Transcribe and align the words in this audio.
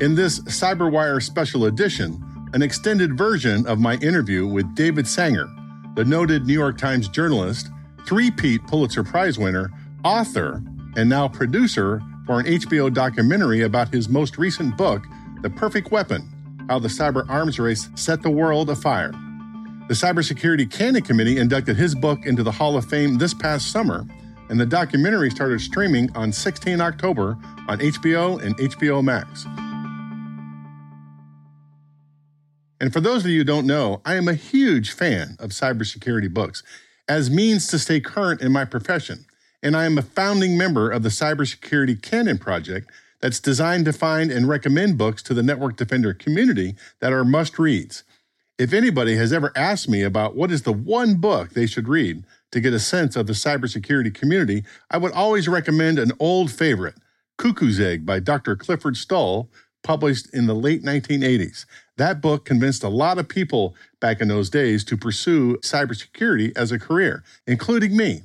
In 0.00 0.14
this 0.14 0.40
CyberWire 0.40 1.22
special 1.22 1.66
edition, 1.66 2.24
an 2.54 2.62
extended 2.62 3.18
version 3.18 3.66
of 3.66 3.78
my 3.78 3.96
interview 3.96 4.46
with 4.46 4.74
David 4.74 5.06
Sanger, 5.06 5.46
the 5.94 6.06
noted 6.06 6.46
New 6.46 6.54
York 6.54 6.78
Times 6.78 7.06
journalist, 7.06 7.68
three-peat 8.06 8.66
Pulitzer 8.66 9.04
Prize 9.04 9.38
winner, 9.38 9.70
author, 10.02 10.62
and 10.96 11.06
now 11.06 11.28
producer 11.28 12.00
for 12.24 12.40
an 12.40 12.46
HBO 12.46 12.90
documentary 12.90 13.60
about 13.60 13.92
his 13.92 14.08
most 14.08 14.38
recent 14.38 14.74
book, 14.78 15.04
The 15.42 15.50
Perfect 15.50 15.90
Weapon 15.90 16.26
How 16.70 16.78
the 16.78 16.88
Cyber 16.88 17.28
Arms 17.28 17.58
Race 17.58 17.90
Set 17.94 18.22
the 18.22 18.30
World 18.30 18.70
Afire. 18.70 19.12
The 19.88 19.94
Cybersecurity 19.94 20.70
Canon 20.70 21.02
Committee 21.02 21.36
inducted 21.36 21.76
his 21.76 21.94
book 21.94 22.24
into 22.24 22.42
the 22.42 22.52
Hall 22.52 22.78
of 22.78 22.86
Fame 22.86 23.18
this 23.18 23.34
past 23.34 23.70
summer, 23.70 24.06
and 24.48 24.58
the 24.58 24.64
documentary 24.64 25.28
started 25.30 25.60
streaming 25.60 26.10
on 26.16 26.32
16 26.32 26.80
October 26.80 27.36
on 27.68 27.78
HBO 27.80 28.42
and 28.42 28.56
HBO 28.56 29.04
Max. 29.04 29.44
And 32.80 32.92
for 32.92 33.00
those 33.00 33.24
of 33.24 33.30
you 33.30 33.38
who 33.38 33.44
don't 33.44 33.66
know, 33.66 34.00
I 34.04 34.14
am 34.14 34.26
a 34.26 34.34
huge 34.34 34.92
fan 34.92 35.36
of 35.38 35.50
cybersecurity 35.50 36.32
books 36.32 36.62
as 37.08 37.30
means 37.30 37.66
to 37.66 37.78
stay 37.78 38.00
current 38.00 38.40
in 38.40 38.52
my 38.52 38.64
profession. 38.64 39.26
And 39.62 39.76
I 39.76 39.84
am 39.84 39.98
a 39.98 40.02
founding 40.02 40.56
member 40.56 40.90
of 40.90 41.02
the 41.02 41.10
Cybersecurity 41.10 42.00
Canon 42.00 42.38
Project 42.38 42.90
that's 43.20 43.40
designed 43.40 43.84
to 43.84 43.92
find 43.92 44.30
and 44.30 44.48
recommend 44.48 44.96
books 44.96 45.22
to 45.24 45.34
the 45.34 45.42
Network 45.42 45.76
Defender 45.76 46.14
community 46.14 46.74
that 47.00 47.12
are 47.12 47.24
must 47.24 47.58
reads. 47.58 48.02
If 48.58 48.72
anybody 48.72 49.16
has 49.16 49.32
ever 49.32 49.52
asked 49.54 49.88
me 49.88 50.02
about 50.02 50.36
what 50.36 50.50
is 50.50 50.62
the 50.62 50.72
one 50.72 51.16
book 51.16 51.50
they 51.50 51.66
should 51.66 51.88
read 51.88 52.24
to 52.52 52.60
get 52.60 52.72
a 52.72 52.78
sense 52.78 53.16
of 53.16 53.26
the 53.26 53.32
cybersecurity 53.34 54.14
community, 54.14 54.64
I 54.90 54.98
would 54.98 55.12
always 55.12 55.48
recommend 55.48 55.98
an 55.98 56.12
old 56.18 56.50
favorite, 56.50 56.94
Cuckoo's 57.36 57.80
Egg 57.80 58.06
by 58.06 58.20
Dr. 58.20 58.56
Clifford 58.56 58.96
Stoll, 58.96 59.50
published 59.82 60.32
in 60.32 60.46
the 60.46 60.54
late 60.54 60.82
1980s. 60.82 61.64
That 62.00 62.22
book 62.22 62.46
convinced 62.46 62.82
a 62.82 62.88
lot 62.88 63.18
of 63.18 63.28
people 63.28 63.74
back 64.00 64.22
in 64.22 64.28
those 64.28 64.48
days 64.48 64.84
to 64.84 64.96
pursue 64.96 65.58
cybersecurity 65.58 66.50
as 66.56 66.72
a 66.72 66.78
career, 66.78 67.22
including 67.46 67.94
me. 67.94 68.22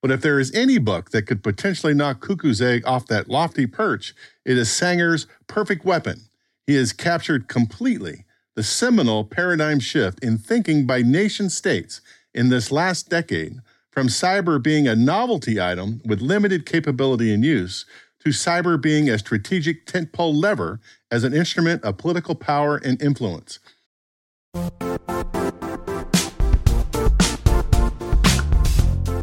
But 0.00 0.10
if 0.10 0.22
there 0.22 0.40
is 0.40 0.52
any 0.52 0.78
book 0.78 1.12
that 1.12 1.28
could 1.28 1.40
potentially 1.40 1.94
knock 1.94 2.18
Cuckoo's 2.20 2.60
Egg 2.60 2.82
off 2.84 3.06
that 3.06 3.28
lofty 3.28 3.68
perch, 3.68 4.12
it 4.44 4.58
is 4.58 4.72
Sanger's 4.72 5.28
Perfect 5.46 5.84
Weapon. 5.84 6.22
He 6.66 6.74
has 6.74 6.92
captured 6.92 7.46
completely 7.46 8.24
the 8.56 8.64
seminal 8.64 9.22
paradigm 9.22 9.78
shift 9.78 10.18
in 10.18 10.36
thinking 10.36 10.84
by 10.84 11.02
nation 11.02 11.48
states 11.48 12.00
in 12.34 12.48
this 12.48 12.72
last 12.72 13.08
decade 13.08 13.60
from 13.92 14.08
cyber 14.08 14.60
being 14.60 14.88
a 14.88 14.96
novelty 14.96 15.60
item 15.60 16.00
with 16.04 16.20
limited 16.20 16.66
capability 16.66 17.32
and 17.32 17.44
use 17.44 17.86
to 18.24 18.30
cyber 18.30 18.80
being 18.80 19.10
a 19.10 19.18
strategic 19.18 19.84
tentpole 19.84 20.34
lever 20.34 20.78
as 21.10 21.24
an 21.24 21.34
instrument 21.34 21.82
of 21.82 21.98
political 21.98 22.36
power 22.36 22.76
and 22.76 23.02
influence. 23.02 23.58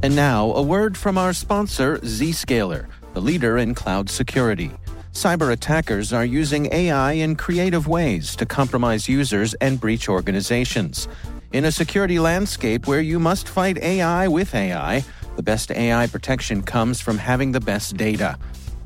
And 0.02 0.16
now, 0.16 0.52
a 0.54 0.62
word 0.62 0.98
from 0.98 1.18
our 1.18 1.34
sponsor, 1.34 1.98
Zscaler, 2.00 2.88
the 3.14 3.22
leader 3.22 3.58
in 3.58 3.74
cloud 3.74 4.10
security. 4.10 4.72
Cyber 5.14 5.52
attackers 5.52 6.14
are 6.14 6.26
using 6.26 6.72
AI 6.74 7.14
in 7.14 7.36
creative 7.36 7.88
ways 7.88 8.36
to 8.36 8.46
compromise 8.46 9.08
users 9.08 9.54
and 9.56 9.80
breach 9.80 10.08
organizations. 10.10 11.08
In 11.52 11.66
a 11.66 11.72
security 11.72 12.20
landscape 12.20 12.86
where 12.86 13.02
you 13.02 13.20
must 13.20 13.48
fight 13.48 13.78
AI 13.80 14.28
with 14.28 14.54
AI, 14.54 15.04
the 15.36 15.44
best 15.44 15.72
AI 15.72 16.06
protection 16.08 16.62
comes 16.62 17.02
from 17.02 17.18
having 17.18 17.54
the 17.54 17.60
best 17.60 17.98
data. 17.98 18.38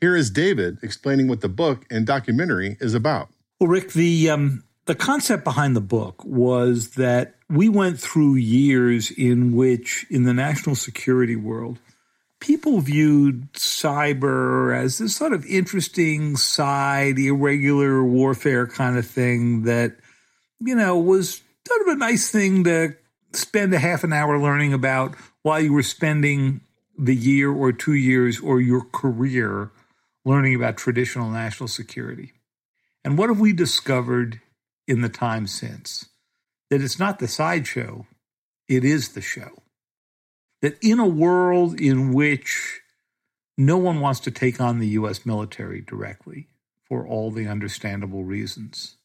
Here 0.00 0.16
is 0.16 0.30
David 0.30 0.78
explaining 0.82 1.28
what 1.28 1.42
the 1.42 1.48
book 1.48 1.84
and 1.90 2.06
documentary 2.06 2.76
is 2.80 2.94
about. 2.94 3.28
Well, 3.60 3.68
Rick, 3.68 3.92
the 3.92 4.30
um, 4.30 4.64
the 4.86 4.94
concept 4.94 5.44
behind 5.44 5.76
the 5.76 5.82
book 5.82 6.24
was 6.24 6.92
that 6.92 7.34
we 7.50 7.68
went 7.68 8.00
through 8.00 8.36
years 8.36 9.10
in 9.10 9.54
which, 9.54 10.06
in 10.08 10.24
the 10.24 10.32
national 10.32 10.74
security 10.74 11.36
world, 11.36 11.78
people 12.40 12.80
viewed 12.80 13.52
cyber 13.52 14.74
as 14.74 14.98
this 14.98 15.14
sort 15.14 15.34
of 15.34 15.44
interesting 15.44 16.36
side, 16.36 17.18
irregular 17.18 18.02
warfare 18.02 18.66
kind 18.66 18.96
of 18.96 19.06
thing 19.06 19.64
that, 19.64 19.96
you 20.60 20.74
know, 20.74 20.96
was 20.96 21.42
sort 21.68 21.82
of 21.82 21.88
a 21.88 21.96
nice 21.96 22.30
thing 22.30 22.64
to 22.64 22.96
spend 23.32 23.74
a 23.74 23.78
half 23.78 24.02
an 24.02 24.14
hour 24.14 24.40
learning 24.40 24.72
about 24.72 25.14
while 25.42 25.60
you 25.60 25.74
were 25.74 25.82
spending 25.82 26.62
the 26.98 27.14
year 27.14 27.52
or 27.52 27.70
two 27.70 27.94
years 27.94 28.40
or 28.40 28.60
your 28.60 28.84
career 28.92 29.70
learning 30.24 30.54
about 30.54 30.76
traditional 30.76 31.30
national 31.30 31.68
security. 31.68 32.32
And 33.04 33.16
what 33.16 33.30
have 33.30 33.40
we 33.40 33.52
discovered 33.52 34.40
in 34.86 35.00
the 35.00 35.08
time 35.08 35.46
since? 35.46 36.08
That 36.68 36.82
it's 36.82 36.98
not 36.98 37.18
the 37.18 37.28
sideshow, 37.28 38.06
it 38.68 38.84
is 38.84 39.10
the 39.10 39.20
show. 39.20 39.62
That 40.62 40.78
in 40.82 40.98
a 40.98 41.06
world 41.06 41.80
in 41.80 42.12
which 42.12 42.80
no 43.56 43.78
one 43.78 44.00
wants 44.00 44.20
to 44.20 44.30
take 44.30 44.60
on 44.60 44.78
the 44.78 44.88
US 44.88 45.24
military 45.24 45.80
directly 45.80 46.48
for 46.82 47.06
all 47.06 47.30
the 47.30 47.48
understandable 47.48 48.24
reasons, 48.24 48.96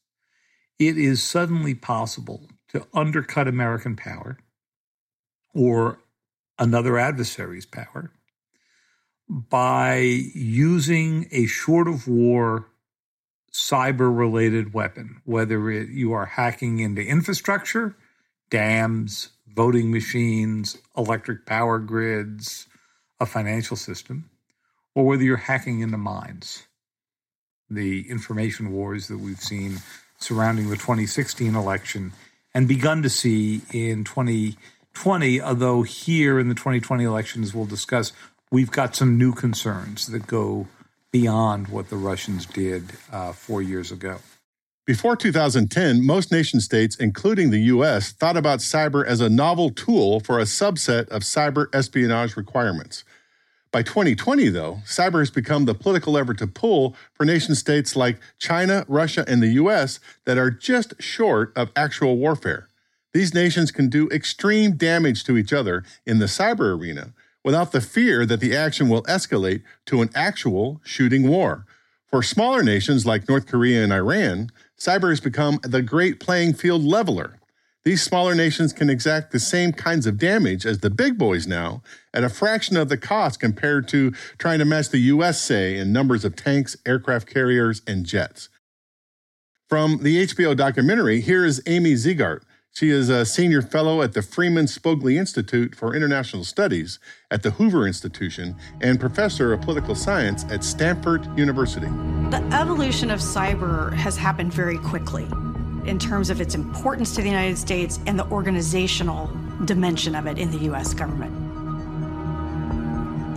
it 0.78 0.98
is 0.98 1.22
suddenly 1.22 1.74
possible 1.74 2.48
to 2.68 2.86
undercut 2.92 3.48
American 3.48 3.96
power 3.96 4.38
or 5.54 5.98
another 6.58 6.98
adversary's 6.98 7.66
power 7.66 8.10
by 9.28 9.96
using 9.96 11.28
a 11.32 11.46
short 11.46 11.88
of 11.88 12.06
war 12.06 12.66
cyber 13.52 14.16
related 14.16 14.74
weapon, 14.74 15.20
whether 15.24 15.70
it, 15.70 15.88
you 15.88 16.12
are 16.12 16.26
hacking 16.26 16.78
into 16.78 17.02
infrastructure, 17.02 17.96
dams, 18.50 19.30
voting 19.48 19.90
machines, 19.90 20.76
electric 20.96 21.46
power 21.46 21.78
grids, 21.78 22.66
a 23.18 23.26
financial 23.26 23.76
system, 23.76 24.28
or 24.94 25.06
whether 25.06 25.22
you're 25.22 25.36
hacking 25.36 25.80
into 25.80 25.96
minds. 25.96 26.66
The 27.68 28.08
information 28.10 28.70
wars 28.72 29.08
that 29.08 29.18
we've 29.18 29.40
seen 29.40 29.78
surrounding 30.18 30.68
the 30.68 30.76
2016 30.76 31.54
election 31.54 32.12
and 32.54 32.68
begun 32.68 33.02
to 33.02 33.10
see 33.10 33.62
in 33.72 34.04
2020, 34.04 35.40
although 35.40 35.82
here 35.82 36.38
in 36.38 36.48
the 36.48 36.54
2020 36.54 37.04
elections, 37.04 37.54
we'll 37.54 37.66
discuss, 37.66 38.12
we've 38.50 38.70
got 38.70 38.94
some 38.94 39.18
new 39.18 39.32
concerns 39.32 40.06
that 40.08 40.26
go 40.26 40.66
beyond 41.12 41.68
what 41.68 41.88
the 41.88 41.96
Russians 41.96 42.46
did 42.46 42.92
uh, 43.10 43.32
four 43.32 43.62
years 43.62 43.90
ago. 43.90 44.18
Before 44.86 45.16
2010, 45.16 46.06
most 46.06 46.30
nation 46.30 46.60
states, 46.60 46.94
including 46.96 47.50
the 47.50 47.58
US, 47.74 48.12
thought 48.12 48.36
about 48.36 48.60
cyber 48.60 49.04
as 49.04 49.20
a 49.20 49.28
novel 49.28 49.70
tool 49.70 50.20
for 50.20 50.38
a 50.38 50.44
subset 50.44 51.08
of 51.08 51.22
cyber 51.22 51.66
espionage 51.74 52.36
requirements. 52.36 53.02
By 53.72 53.82
2020, 53.82 54.48
though, 54.50 54.78
cyber 54.86 55.18
has 55.18 55.30
become 55.30 55.64
the 55.64 55.74
political 55.74 56.12
lever 56.12 56.34
to 56.34 56.46
pull 56.46 56.94
for 57.12 57.24
nation 57.24 57.56
states 57.56 57.96
like 57.96 58.20
China, 58.38 58.84
Russia, 58.86 59.24
and 59.26 59.42
the 59.42 59.54
US 59.60 59.98
that 60.24 60.38
are 60.38 60.52
just 60.52 60.94
short 61.02 61.52
of 61.56 61.72
actual 61.74 62.16
warfare. 62.16 62.68
These 63.12 63.34
nations 63.34 63.72
can 63.72 63.88
do 63.88 64.08
extreme 64.10 64.76
damage 64.76 65.24
to 65.24 65.36
each 65.36 65.52
other 65.52 65.82
in 66.06 66.20
the 66.20 66.26
cyber 66.26 66.78
arena 66.78 67.12
without 67.46 67.70
the 67.70 67.80
fear 67.80 68.26
that 68.26 68.40
the 68.40 68.56
action 68.56 68.88
will 68.88 69.04
escalate 69.04 69.62
to 69.84 70.02
an 70.02 70.10
actual 70.16 70.80
shooting 70.82 71.28
war. 71.28 71.64
For 72.10 72.20
smaller 72.20 72.64
nations 72.64 73.06
like 73.06 73.28
North 73.28 73.46
Korea 73.46 73.84
and 73.84 73.92
Iran, 73.92 74.50
cyber 74.76 75.10
has 75.10 75.20
become 75.20 75.60
the 75.62 75.80
great 75.80 76.18
playing 76.18 76.54
field 76.54 76.82
leveler. 76.82 77.38
These 77.84 78.02
smaller 78.02 78.34
nations 78.34 78.72
can 78.72 78.90
exact 78.90 79.30
the 79.30 79.38
same 79.38 79.72
kinds 79.72 80.08
of 80.08 80.18
damage 80.18 80.66
as 80.66 80.80
the 80.80 80.90
big 80.90 81.18
boys 81.18 81.46
now 81.46 81.84
at 82.12 82.24
a 82.24 82.28
fraction 82.28 82.76
of 82.76 82.88
the 82.88 82.98
cost 82.98 83.38
compared 83.38 83.86
to 83.88 84.10
trying 84.38 84.58
to 84.58 84.64
match 84.64 84.88
the 84.88 84.98
US, 85.14 85.40
say, 85.40 85.78
in 85.78 85.92
numbers 85.92 86.24
of 86.24 86.34
tanks, 86.34 86.76
aircraft 86.84 87.32
carriers, 87.32 87.80
and 87.86 88.04
jets. 88.04 88.48
From 89.68 90.02
the 90.02 90.26
HBO 90.26 90.56
documentary, 90.56 91.20
here 91.20 91.44
is 91.44 91.62
Amy 91.66 91.94
Zegart. 91.94 92.42
She 92.76 92.90
is 92.90 93.08
a 93.08 93.24
senior 93.24 93.62
fellow 93.62 94.02
at 94.02 94.12
the 94.12 94.20
Freeman 94.20 94.66
Spogli 94.66 95.16
Institute 95.16 95.74
for 95.74 95.96
International 95.96 96.44
Studies 96.44 96.98
at 97.30 97.42
the 97.42 97.52
Hoover 97.52 97.86
Institution 97.86 98.54
and 98.82 99.00
professor 99.00 99.54
of 99.54 99.62
political 99.62 99.94
science 99.94 100.44
at 100.50 100.62
Stanford 100.62 101.26
University. 101.38 101.86
The 101.86 102.46
evolution 102.52 103.10
of 103.10 103.20
cyber 103.20 103.94
has 103.94 104.18
happened 104.18 104.52
very 104.52 104.76
quickly 104.76 105.26
in 105.86 105.98
terms 105.98 106.28
of 106.28 106.42
its 106.42 106.54
importance 106.54 107.14
to 107.14 107.22
the 107.22 107.30
United 107.30 107.56
States 107.56 107.98
and 108.06 108.18
the 108.18 108.26
organizational 108.26 109.30
dimension 109.64 110.14
of 110.14 110.26
it 110.26 110.36
in 110.36 110.50
the 110.50 110.58
U.S. 110.64 110.92
government. 110.92 111.32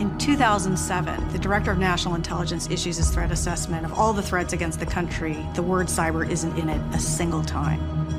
In 0.01 0.17
2007, 0.17 1.29
the 1.31 1.39
Director 1.39 1.71
of 1.71 1.77
National 1.77 2.15
Intelligence 2.15 2.69
issues 2.69 2.97
his 2.97 3.09
threat 3.09 3.31
assessment 3.31 3.85
of 3.85 3.93
all 3.93 4.11
the 4.11 4.21
threats 4.21 4.51
against 4.51 4.81
the 4.81 4.85
country. 4.85 5.37
The 5.55 5.63
word 5.63 5.87
cyber 5.87 6.29
isn't 6.29 6.57
in 6.57 6.67
it 6.67 6.81
a 6.93 6.99
single 6.99 7.41
time. 7.41 8.18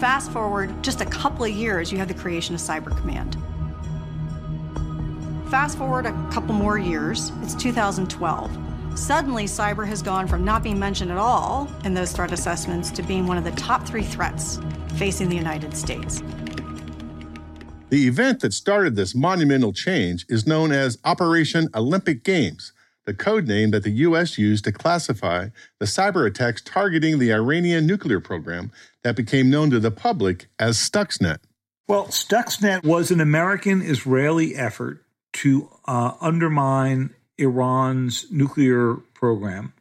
Fast 0.00 0.32
forward 0.32 0.82
just 0.82 1.02
a 1.02 1.04
couple 1.04 1.44
of 1.44 1.50
years, 1.50 1.92
you 1.92 1.98
have 1.98 2.08
the 2.08 2.14
creation 2.14 2.54
of 2.54 2.60
Cyber 2.62 2.96
Command. 2.96 3.36
Fast 5.50 5.76
forward 5.76 6.06
a 6.06 6.12
couple 6.32 6.54
more 6.54 6.78
years, 6.78 7.32
it's 7.42 7.54
2012. 7.54 8.50
Suddenly, 8.98 9.44
cyber 9.44 9.86
has 9.86 10.00
gone 10.00 10.26
from 10.26 10.42
not 10.42 10.62
being 10.62 10.78
mentioned 10.78 11.10
at 11.10 11.18
all 11.18 11.68
in 11.84 11.92
those 11.92 12.12
threat 12.12 12.32
assessments 12.32 12.90
to 12.92 13.02
being 13.02 13.26
one 13.26 13.36
of 13.36 13.44
the 13.44 13.50
top 13.50 13.86
three 13.86 14.02
threats 14.02 14.58
facing 14.94 15.28
the 15.28 15.36
United 15.36 15.76
States. 15.76 16.22
The 17.90 18.08
event 18.08 18.40
that 18.40 18.54
started 18.54 18.96
this 18.96 19.14
monumental 19.14 19.74
change 19.74 20.24
is 20.30 20.46
known 20.46 20.72
as 20.72 20.96
Operation 21.04 21.68
Olympic 21.74 22.24
Games, 22.24 22.72
the 23.06 23.14
code 23.14 23.46
name 23.46 23.70
that 23.70 23.82
the 23.82 23.90
U.S. 23.90 24.38
used 24.38 24.64
to 24.64 24.72
classify 24.72 25.48
the 25.78 25.86
cyber 25.86 26.26
attacks 26.26 26.60
targeting 26.60 27.18
the 27.18 27.32
Iranian 27.32 27.86
nuclear 27.86 28.20
program 28.20 28.70
that 29.02 29.16
became 29.16 29.50
known 29.50 29.70
to 29.70 29.80
the 29.80 29.90
public 29.90 30.48
as 30.58 30.76
Stuxnet. 30.76 31.38
Well, 31.88 32.06
Stuxnet 32.06 32.84
was 32.84 33.10
an 33.10 33.20
American 33.20 33.82
Israeli 33.82 34.54
effort 34.54 35.04
to 35.34 35.70
uh, 35.86 36.12
undermine 36.20 37.14
Iran's 37.38 38.30
nuclear 38.30 38.94
program 39.14 39.72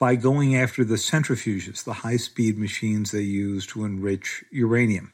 by 0.00 0.16
going 0.16 0.56
after 0.56 0.84
the 0.84 0.96
centrifuges, 0.96 1.84
the 1.84 1.92
high 1.92 2.16
speed 2.16 2.58
machines 2.58 3.10
they 3.10 3.20
use 3.22 3.66
to 3.68 3.84
enrich 3.84 4.44
uranium. 4.50 5.12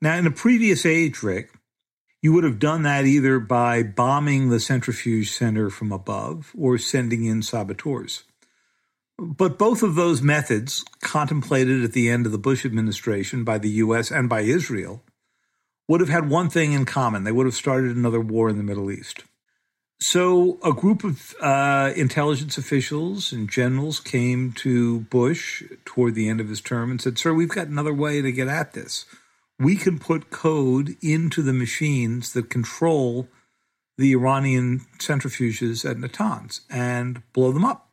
Now, 0.00 0.16
in 0.16 0.26
a 0.26 0.30
previous 0.30 0.86
age, 0.86 1.22
Rick, 1.22 1.50
you 2.20 2.32
would 2.32 2.44
have 2.44 2.58
done 2.58 2.82
that 2.82 3.04
either 3.04 3.38
by 3.38 3.82
bombing 3.82 4.48
the 4.48 4.60
centrifuge 4.60 5.30
center 5.30 5.70
from 5.70 5.92
above 5.92 6.52
or 6.58 6.78
sending 6.78 7.24
in 7.24 7.42
saboteurs. 7.42 8.24
But 9.18 9.58
both 9.58 9.82
of 9.82 9.94
those 9.94 10.22
methods, 10.22 10.84
contemplated 11.00 11.82
at 11.82 11.92
the 11.92 12.08
end 12.08 12.26
of 12.26 12.32
the 12.32 12.38
Bush 12.38 12.64
administration 12.64 13.44
by 13.44 13.58
the 13.58 13.70
US 13.70 14.10
and 14.10 14.28
by 14.28 14.40
Israel, 14.40 15.02
would 15.88 16.00
have 16.00 16.10
had 16.10 16.28
one 16.28 16.50
thing 16.50 16.72
in 16.72 16.84
common. 16.84 17.24
They 17.24 17.32
would 17.32 17.46
have 17.46 17.54
started 17.54 17.96
another 17.96 18.20
war 18.20 18.48
in 18.48 18.58
the 18.58 18.62
Middle 18.62 18.90
East. 18.90 19.24
So, 20.00 20.60
a 20.62 20.72
group 20.72 21.02
of 21.02 21.34
uh, 21.40 21.92
intelligence 21.96 22.56
officials 22.56 23.32
and 23.32 23.50
generals 23.50 23.98
came 23.98 24.52
to 24.52 25.00
Bush 25.00 25.64
toward 25.84 26.14
the 26.14 26.28
end 26.28 26.40
of 26.40 26.48
his 26.48 26.60
term 26.60 26.92
and 26.92 27.00
said, 27.00 27.18
Sir, 27.18 27.34
we've 27.34 27.48
got 27.48 27.66
another 27.66 27.92
way 27.92 28.22
to 28.22 28.30
get 28.30 28.46
at 28.46 28.74
this. 28.74 29.06
We 29.58 29.76
can 29.76 29.98
put 29.98 30.30
code 30.30 30.96
into 31.02 31.42
the 31.42 31.52
machines 31.52 32.32
that 32.32 32.50
control 32.50 33.28
the 33.96 34.12
Iranian 34.12 34.86
centrifuges 34.98 35.88
at 35.88 35.96
Natanz 35.96 36.60
and 36.70 37.22
blow 37.32 37.50
them 37.50 37.64
up. 37.64 37.90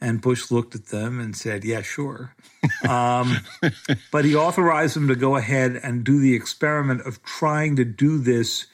And 0.00 0.20
Bush 0.20 0.50
looked 0.50 0.74
at 0.74 0.86
them 0.86 1.20
and 1.20 1.36
said, 1.36 1.64
Yeah, 1.64 1.82
sure. 1.82 2.34
Um, 2.88 3.38
but 4.10 4.24
he 4.24 4.34
authorized 4.34 4.96
them 4.96 5.06
to 5.08 5.14
go 5.14 5.36
ahead 5.36 5.78
and 5.82 6.02
do 6.02 6.18
the 6.18 6.34
experiment 6.34 7.02
of 7.02 7.22
trying 7.22 7.76
to 7.76 7.84
do 7.84 8.18
this 8.18 8.66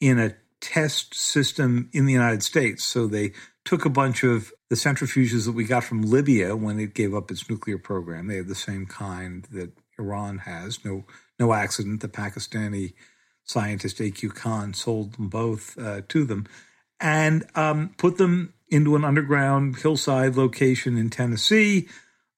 in 0.00 0.18
a 0.18 0.34
test 0.60 1.14
system 1.14 1.90
in 1.92 2.06
the 2.06 2.12
United 2.12 2.42
States. 2.42 2.82
So 2.82 3.06
they 3.06 3.32
took 3.64 3.84
a 3.84 3.90
bunch 3.90 4.24
of 4.24 4.52
the 4.70 4.76
centrifuges 4.76 5.44
that 5.44 5.52
we 5.52 5.64
got 5.64 5.84
from 5.84 6.02
Libya 6.02 6.56
when 6.56 6.80
it 6.80 6.94
gave 6.94 7.14
up 7.14 7.30
its 7.30 7.48
nuclear 7.50 7.78
program. 7.78 8.26
They 8.26 8.36
have 8.36 8.48
the 8.48 8.54
same 8.54 8.86
kind 8.86 9.46
that 9.50 9.72
Iran 9.98 10.38
has. 10.38 10.82
No, 10.84 11.04
no 11.42 11.52
accident. 11.52 12.00
The 12.00 12.08
Pakistani 12.08 12.94
scientist 13.44 14.00
A.Q. 14.00 14.30
Khan 14.30 14.72
sold 14.74 15.14
them 15.14 15.28
both 15.28 15.76
uh, 15.78 16.02
to 16.08 16.24
them 16.24 16.46
and 17.00 17.44
um, 17.54 17.94
put 17.98 18.16
them 18.16 18.54
into 18.68 18.94
an 18.96 19.04
underground 19.04 19.76
hillside 19.76 20.36
location 20.36 20.96
in 20.96 21.10
Tennessee, 21.10 21.88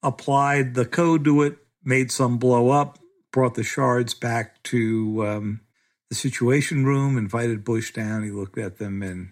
applied 0.02 0.74
the 0.74 0.86
code 0.86 1.24
to 1.24 1.42
it, 1.42 1.58
made 1.84 2.10
some 2.10 2.38
blow 2.38 2.70
up, 2.70 2.98
brought 3.30 3.54
the 3.54 3.62
shards 3.62 4.14
back 4.14 4.62
to 4.64 5.24
um, 5.26 5.60
the 6.08 6.14
Situation 6.14 6.84
Room, 6.86 7.18
invited 7.18 7.64
Bush 7.64 7.92
down. 7.92 8.24
He 8.24 8.30
looked 8.30 8.58
at 8.58 8.78
them 8.78 9.02
and, 9.02 9.30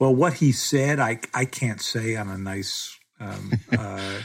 well, 0.00 0.14
what 0.14 0.34
he 0.34 0.52
said, 0.52 0.98
I, 0.98 1.20
I 1.34 1.44
can't 1.44 1.80
say 1.80 2.16
on 2.16 2.28
a 2.28 2.38
nice 2.38 2.98
um, 3.20 3.52
uh, 3.78 4.20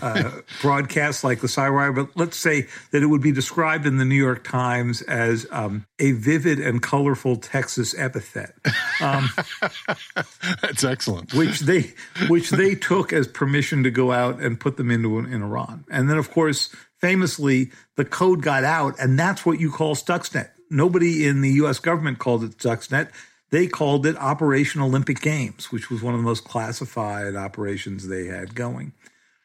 uh, 0.00 0.30
broadcast 0.60 1.24
like 1.24 1.40
the 1.40 1.46
Cywire, 1.46 1.94
but 1.94 2.08
let's 2.16 2.36
say 2.36 2.66
that 2.90 3.02
it 3.02 3.06
would 3.06 3.22
be 3.22 3.32
described 3.32 3.86
in 3.86 3.96
the 3.98 4.04
New 4.04 4.16
York 4.16 4.44
Times 4.44 5.02
as 5.02 5.46
um, 5.50 5.86
a 5.98 6.12
vivid 6.12 6.58
and 6.58 6.82
colorful 6.82 7.36
Texas 7.36 7.94
epithet. 7.98 8.54
Um, 9.00 9.28
That's 10.62 10.84
excellent. 10.84 11.34
which 11.34 11.60
they 11.60 11.92
which 12.28 12.50
they 12.50 12.74
took 12.74 13.12
as 13.12 13.26
permission 13.26 13.82
to 13.82 13.90
go 13.90 14.12
out 14.12 14.40
and 14.40 14.58
put 14.58 14.76
them 14.76 14.90
into 14.90 15.18
in 15.18 15.42
Iran, 15.42 15.84
and 15.90 16.08
then 16.08 16.18
of 16.18 16.30
course, 16.30 16.74
famously, 17.00 17.72
the 17.96 18.04
code 18.04 18.42
got 18.42 18.64
out, 18.64 18.94
and 18.98 19.18
that's 19.18 19.44
what 19.44 19.60
you 19.60 19.70
call 19.70 19.94
Stuxnet. 19.94 20.50
Nobody 20.70 21.26
in 21.26 21.42
the 21.42 21.50
U.S. 21.50 21.78
government 21.78 22.18
called 22.18 22.44
it 22.44 22.56
Stuxnet. 22.58 23.10
They 23.50 23.66
called 23.66 24.06
it 24.06 24.16
Operation 24.16 24.80
Olympic 24.80 25.20
Games, 25.20 25.70
which 25.70 25.90
was 25.90 26.02
one 26.02 26.14
of 26.14 26.20
the 26.20 26.24
most 26.24 26.44
classified 26.44 27.36
operations 27.36 28.08
they 28.08 28.24
had 28.24 28.54
going. 28.54 28.94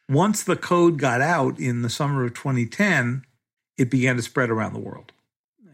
Once 0.09 0.41
the 0.43 0.55
code 0.55 0.97
got 0.97 1.19
out 1.19 1.59
in 1.59 1.81
the 1.81 1.89
summer 1.89 2.23
of 2.23 2.33
2010, 2.33 3.25
it 3.77 3.91
began 3.91 4.15
to 4.15 4.21
spread 4.21 4.49
around 4.49 4.73
the 4.73 4.79
world. 4.79 5.11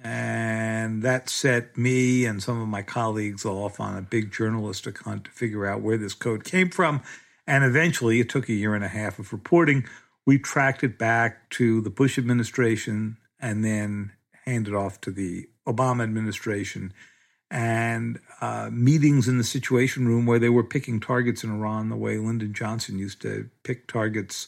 And 0.03 1.03
that 1.03 1.29
set 1.29 1.77
me 1.77 2.25
and 2.25 2.41
some 2.41 2.59
of 2.59 2.67
my 2.67 2.81
colleagues 2.81 3.45
off 3.45 3.79
on 3.79 3.95
a 3.95 4.01
big 4.01 4.31
journalistic 4.31 4.97
hunt 4.99 5.25
to 5.25 5.31
figure 5.31 5.65
out 5.65 5.81
where 5.81 5.97
this 5.97 6.13
code 6.13 6.43
came 6.43 6.69
from. 6.69 7.01
And 7.45 7.63
eventually, 7.63 8.19
it 8.19 8.29
took 8.29 8.49
a 8.49 8.53
year 8.53 8.73
and 8.73 8.83
a 8.83 8.89
half 8.89 9.19
of 9.19 9.31
reporting. 9.31 9.85
We 10.25 10.39
tracked 10.39 10.83
it 10.83 10.97
back 10.97 11.49
to 11.51 11.81
the 11.81 11.89
Bush 11.89 12.17
administration 12.17 13.17
and 13.39 13.63
then 13.63 14.13
handed 14.45 14.73
off 14.73 14.99
to 15.01 15.11
the 15.11 15.47
Obama 15.67 16.03
administration 16.03 16.91
and 17.53 18.19
uh, 18.41 18.67
meetings 18.73 19.27
in 19.27 19.37
the 19.37 19.43
Situation 19.43 20.07
Room 20.07 20.25
where 20.25 20.39
they 20.39 20.49
were 20.49 20.63
picking 20.63 20.99
targets 20.99 21.43
in 21.43 21.51
Iran 21.51 21.89
the 21.89 21.95
way 21.95 22.17
Lyndon 22.17 22.51
Johnson 22.51 22.97
used 22.97 23.21
to 23.21 23.47
pick 23.63 23.85
targets 23.85 24.47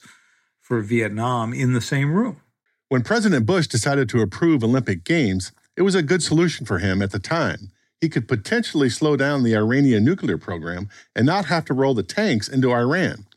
for 0.60 0.82
Vietnam 0.82 1.54
in 1.54 1.74
the 1.74 1.82
same 1.82 2.12
room. 2.12 2.42
When 2.90 3.04
President 3.04 3.46
Bush 3.46 3.68
decided 3.68 4.10
to 4.10 4.22
approve 4.22 4.64
Olympic 4.64 5.04
Games, 5.04 5.52
it 5.78 5.84
was 5.84 5.94
a 5.94 6.02
good 6.02 6.24
solution 6.24 6.66
for 6.66 6.80
him 6.80 7.04
at 7.04 7.12
the 7.12 7.20
time. 7.20 7.72
He 8.02 8.10
could 8.10 8.28
potentially 8.28 8.90
slow 8.90 9.16
down 9.16 9.44
the 9.44 9.56
Iranian 9.56 10.04
nuclear 10.04 10.40
program 10.40 10.90
and 11.16 11.28
not 11.28 11.46
have 11.46 11.66
to 11.66 11.76
roll 11.76 11.94
the 11.94 12.04
tanks 12.04 12.48
into 12.48 12.72
Iran. 12.72 13.28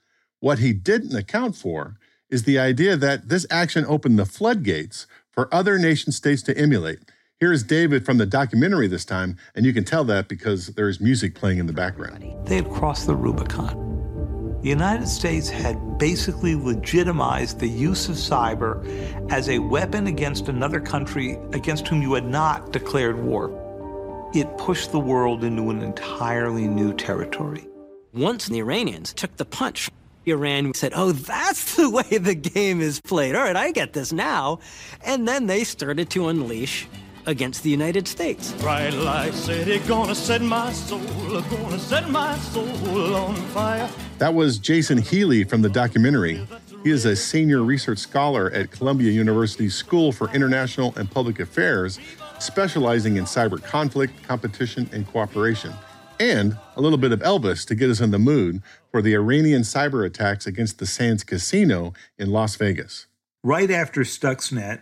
What 0.41 0.61
he 0.61 0.73
didn't 0.73 1.15
account 1.15 1.57
for 1.57 1.97
is 2.31 2.45
the 2.45 2.59
idea 2.59 2.97
that 2.97 3.29
this 3.29 3.47
action 3.51 3.85
opened 3.87 4.19
the 4.19 4.25
floodgates 4.25 5.07
for 5.31 5.53
other 5.55 5.79
nation 5.79 6.11
states 6.11 6.43
to 6.45 6.57
emulate 6.57 7.01
Here's 7.41 7.63
David 7.63 8.05
from 8.05 8.19
the 8.19 8.27
documentary 8.27 8.89
this 8.89 9.05
time, 9.05 9.37
and 9.55 9.65
you 9.65 9.73
can 9.73 9.85
tell 9.85 10.03
that 10.03 10.27
because 10.27 10.67
there's 10.75 11.01
music 11.01 11.37
playing 11.37 11.59
in 11.59 11.69
the 11.69 11.73
background. 11.73 12.35
They 12.45 12.57
had 12.57 12.69
crossed 12.69 13.07
the 13.07 13.15
Rubicon. 13.15 14.59
the 14.61 14.69
United 14.69 15.07
States 15.07 15.49
had 15.49 15.99
basically 15.99 16.57
legitimized 16.57 17.61
the 17.61 17.69
use 17.69 18.09
of 18.09 18.17
cyber 18.17 18.85
as 19.31 19.49
a 19.51 19.61
weapon 19.61 20.09
against 20.09 20.49
another 20.49 20.81
country 20.81 21.39
against 21.53 21.87
whom 21.87 22.03
you 22.03 22.13
had 22.15 22.27
not 22.27 22.73
declared 22.73 23.23
war. 23.23 24.31
It 24.35 24.59
pushed 24.59 24.91
the 24.91 24.99
world 24.99 25.45
into 25.45 25.71
an 25.71 25.81
entirely 25.81 26.67
new 26.67 26.93
territory. 26.93 27.69
Once 28.13 28.49
the 28.49 28.59
Iranians 28.59 29.13
took 29.13 29.37
the 29.37 29.45
punch, 29.45 29.89
Iran 30.27 30.75
said, 30.75 30.91
Oh, 30.93 31.13
that's 31.13 31.77
the 31.77 31.89
way 31.89 32.19
the 32.19 32.35
game 32.35 32.81
is 32.81 33.01
played. 33.01 33.37
All 33.37 33.45
right, 33.45 33.55
I 33.55 33.71
get 33.71 33.93
this 33.93 34.13
now. 34.13 34.59
And 35.05 35.29
then 35.29 35.47
they 35.47 35.63
started 35.63 36.11
to 36.11 36.27
unleash 36.27 36.89
against 37.29 37.63
the 37.63 37.71
United 37.71 38.09
States. 38.09 38.53
Bright 38.55 38.95
light 38.95 39.35
city, 39.35 39.79
gonna 39.87 40.15
set 40.15 40.41
my 40.41 40.73
soul, 40.73 40.99
gonna 41.43 41.79
set 41.79 42.09
my 42.11 42.37
soul 42.39 43.15
on 43.15 43.37
fire. 43.53 43.89
That 44.17 44.35
was 44.35 44.59
Jason 44.59 44.99
Healey 44.99 45.45
from 45.45 45.63
the 45.63 45.69
documentary. 45.69 46.41
He 46.83 46.91
is 46.91 47.05
a 47.05 47.15
senior 47.15 47.63
research 47.63 47.99
scholar 47.99 48.51
at 48.53 48.71
Columbia 48.71 49.13
University 49.13 49.69
School 49.69 50.11
for 50.11 50.33
International 50.33 50.95
and 50.97 51.11
Public 51.11 51.39
Affairs, 51.39 52.01
specializing 52.39 53.17
in 53.17 53.25
cyber 53.25 53.63
conflict, 53.63 54.23
competition, 54.23 54.89
and 54.93 55.07
cooperation. 55.07 55.75
And 56.19 56.57
a 56.77 56.81
little 56.81 56.99
bit 56.99 57.13
of 57.13 57.21
Elvis 57.21 57.67
to 57.67 57.75
get 57.75 57.91
us 57.91 58.01
in 58.01 58.11
the 58.11 58.19
mood 58.19 58.63
for 58.91 59.03
the 59.03 59.15
Iranian 59.15 59.63
cyber 59.63 60.05
attacks 60.07 60.47
against 60.47 60.79
the 60.79 60.87
Sands 60.87 61.25
Casino 61.25 61.93
in 62.19 62.31
Las 62.31 62.57
Vegas. 62.57 63.07
Right 63.45 63.71
after 63.71 64.01
Stuxnet, 64.01 64.81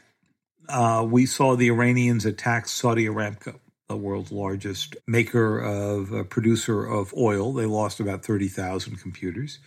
uh, 0.69 1.07
we 1.09 1.27
saw 1.27 1.57
the 1.57 1.69
Iranians 1.69 2.25
attack 2.25 2.69
Saudi 2.69 3.07
Aramco, 3.07 3.59
the 3.89 3.97
world's 3.97 4.33
largest 4.33 4.97
maker 5.07 5.59
of 5.59 6.13
uh, 6.13 6.25
producer 6.25 6.85
of 6.85 7.15
oil. 7.15 7.53
They 7.53 7.67
lost 7.67 8.01
about 8.01 8.25
30,000 8.25 8.97
computers. 8.97 9.59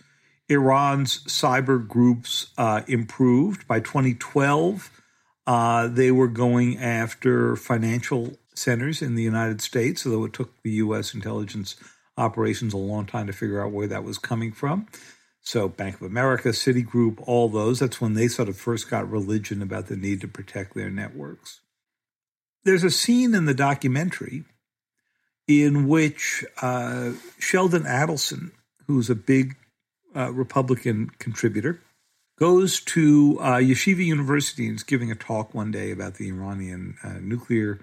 Iran's 0.48 1.22
cyber 1.24 1.86
groups 1.86 2.48
uh, 2.58 2.82
improved. 2.88 3.66
By 3.68 3.80
2012, 3.80 4.90
uh, 5.46 5.88
they 5.88 6.10
were 6.10 6.28
going 6.28 6.78
after 6.78 7.56
financial 7.56 8.36
centers 8.54 9.00
in 9.00 9.14
the 9.14 9.22
United 9.22 9.60
States, 9.60 10.04
although 10.04 10.24
it 10.24 10.32
took 10.32 10.60
the 10.62 10.72
U.S. 10.72 11.14
intelligence 11.14 11.76
operations 12.16 12.74
a 12.74 12.78
long 12.78 13.06
time 13.06 13.26
to 13.26 13.32
figure 13.32 13.64
out 13.64 13.72
where 13.72 13.86
that 13.86 14.04
was 14.04 14.18
coming 14.18 14.52
from. 14.52 14.86
So, 15.42 15.68
Bank 15.68 15.96
of 15.96 16.02
America, 16.02 16.50
Citigroup, 16.50 17.22
all 17.26 17.48
those, 17.48 17.80
that's 17.80 18.00
when 18.00 18.14
they 18.14 18.28
sort 18.28 18.48
of 18.48 18.56
first 18.56 18.90
got 18.90 19.10
religion 19.10 19.62
about 19.62 19.86
the 19.86 19.96
need 19.96 20.20
to 20.20 20.28
protect 20.28 20.74
their 20.74 20.90
networks. 20.90 21.60
There's 22.64 22.84
a 22.84 22.90
scene 22.90 23.34
in 23.34 23.46
the 23.46 23.54
documentary 23.54 24.44
in 25.48 25.88
which 25.88 26.44
uh, 26.60 27.12
Sheldon 27.38 27.84
Adelson, 27.84 28.52
who's 28.86 29.08
a 29.08 29.14
big 29.14 29.56
uh, 30.14 30.30
Republican 30.32 31.10
contributor, 31.18 31.80
goes 32.38 32.80
to 32.80 33.38
uh, 33.40 33.56
Yeshiva 33.56 34.04
University 34.04 34.66
and 34.66 34.76
is 34.76 34.82
giving 34.82 35.10
a 35.10 35.14
talk 35.14 35.54
one 35.54 35.70
day 35.70 35.90
about 35.90 36.14
the 36.14 36.28
Iranian 36.28 36.96
uh, 37.02 37.14
nuclear 37.20 37.80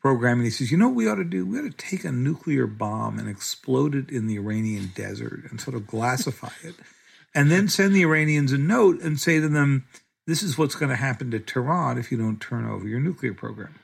program. 0.00 0.38
And 0.38 0.44
he 0.44 0.50
says, 0.50 0.70
You 0.70 0.78
know 0.78 0.88
what 0.88 0.96
we 0.96 1.08
ought 1.08 1.16
to 1.16 1.24
do? 1.24 1.44
We 1.44 1.58
ought 1.58 1.70
to 1.70 1.70
take 1.70 2.04
a 2.04 2.12
nuclear 2.12 2.66
bomb 2.66 3.18
and 3.18 3.28
explode 3.28 3.94
it 3.94 4.10
in 4.10 4.26
the 4.26 4.36
Iranian 4.36 4.92
desert 4.94 5.50
and 5.50 5.60
sort 5.60 5.76
of 5.76 5.82
glassify 5.86 6.52
it 6.64 6.76
and 7.34 7.50
then 7.50 7.68
send 7.68 7.94
the 7.94 8.02
Iranians 8.02 8.52
a 8.52 8.58
note 8.58 9.00
and 9.00 9.20
say 9.20 9.40
to 9.40 9.48
them, 9.48 9.86
this 10.26 10.42
is 10.42 10.56
what's 10.56 10.74
going 10.74 10.90
to 10.90 10.96
happen 10.96 11.30
to 11.30 11.40
Tehran 11.40 11.98
if 11.98 12.12
you 12.12 12.18
don't 12.18 12.40
turn 12.40 12.68
over 12.68 12.86
your 12.86 13.00
nuclear 13.00 13.34
program. 13.34 13.74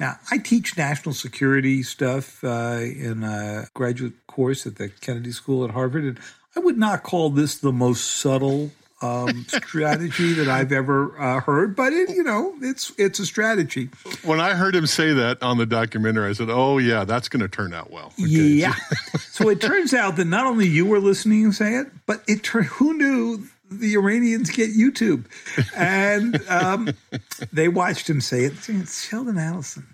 Now, 0.00 0.16
I 0.30 0.38
teach 0.38 0.76
national 0.76 1.14
security 1.14 1.82
stuff 1.82 2.42
uh, 2.42 2.80
in 2.80 3.22
a 3.22 3.68
graduate 3.74 4.26
course 4.26 4.66
at 4.66 4.76
the 4.76 4.88
Kennedy 4.88 5.30
School 5.30 5.64
at 5.64 5.70
Harvard, 5.70 6.04
and 6.04 6.20
I 6.56 6.60
would 6.60 6.78
not 6.78 7.02
call 7.02 7.30
this 7.30 7.56
the 7.56 7.72
most 7.72 8.04
subtle 8.04 8.72
um, 9.02 9.44
strategy 9.48 10.32
that 10.34 10.48
I've 10.48 10.72
ever 10.72 11.18
uh, 11.20 11.40
heard, 11.40 11.76
but 11.76 11.92
it, 11.92 12.10
you 12.10 12.22
know, 12.22 12.54
it's 12.60 12.92
it's 12.98 13.18
a 13.18 13.26
strategy. 13.26 13.90
When 14.24 14.40
I 14.40 14.54
heard 14.54 14.74
him 14.74 14.86
say 14.86 15.12
that 15.12 15.42
on 15.42 15.58
the 15.58 15.66
documentary, 15.66 16.28
I 16.28 16.32
said, 16.32 16.50
"Oh 16.50 16.78
yeah, 16.78 17.04
that's 17.04 17.28
going 17.28 17.42
to 17.42 17.48
turn 17.48 17.74
out 17.74 17.90
well." 17.90 18.12
Okay. 18.20 18.26
Yeah. 18.26 18.74
so 19.18 19.48
it 19.48 19.60
turns 19.60 19.92
out 19.94 20.16
that 20.16 20.26
not 20.26 20.46
only 20.46 20.66
you 20.66 20.86
were 20.86 21.00
listening 21.00 21.44
and 21.44 21.54
say 21.54 21.74
it, 21.74 21.88
but 22.06 22.22
it 22.26 22.42
turned 22.42 22.66
who 22.66 22.94
knew 22.94 23.44
the 23.70 23.94
Iranians 23.94 24.50
get 24.50 24.70
YouTube, 24.70 25.26
and 25.76 26.40
um, 26.48 26.90
they 27.52 27.68
watched 27.68 28.08
him 28.08 28.20
say 28.20 28.44
it. 28.44 28.52
It's 28.68 29.06
Sheldon 29.06 29.36
Adelson, 29.36 29.86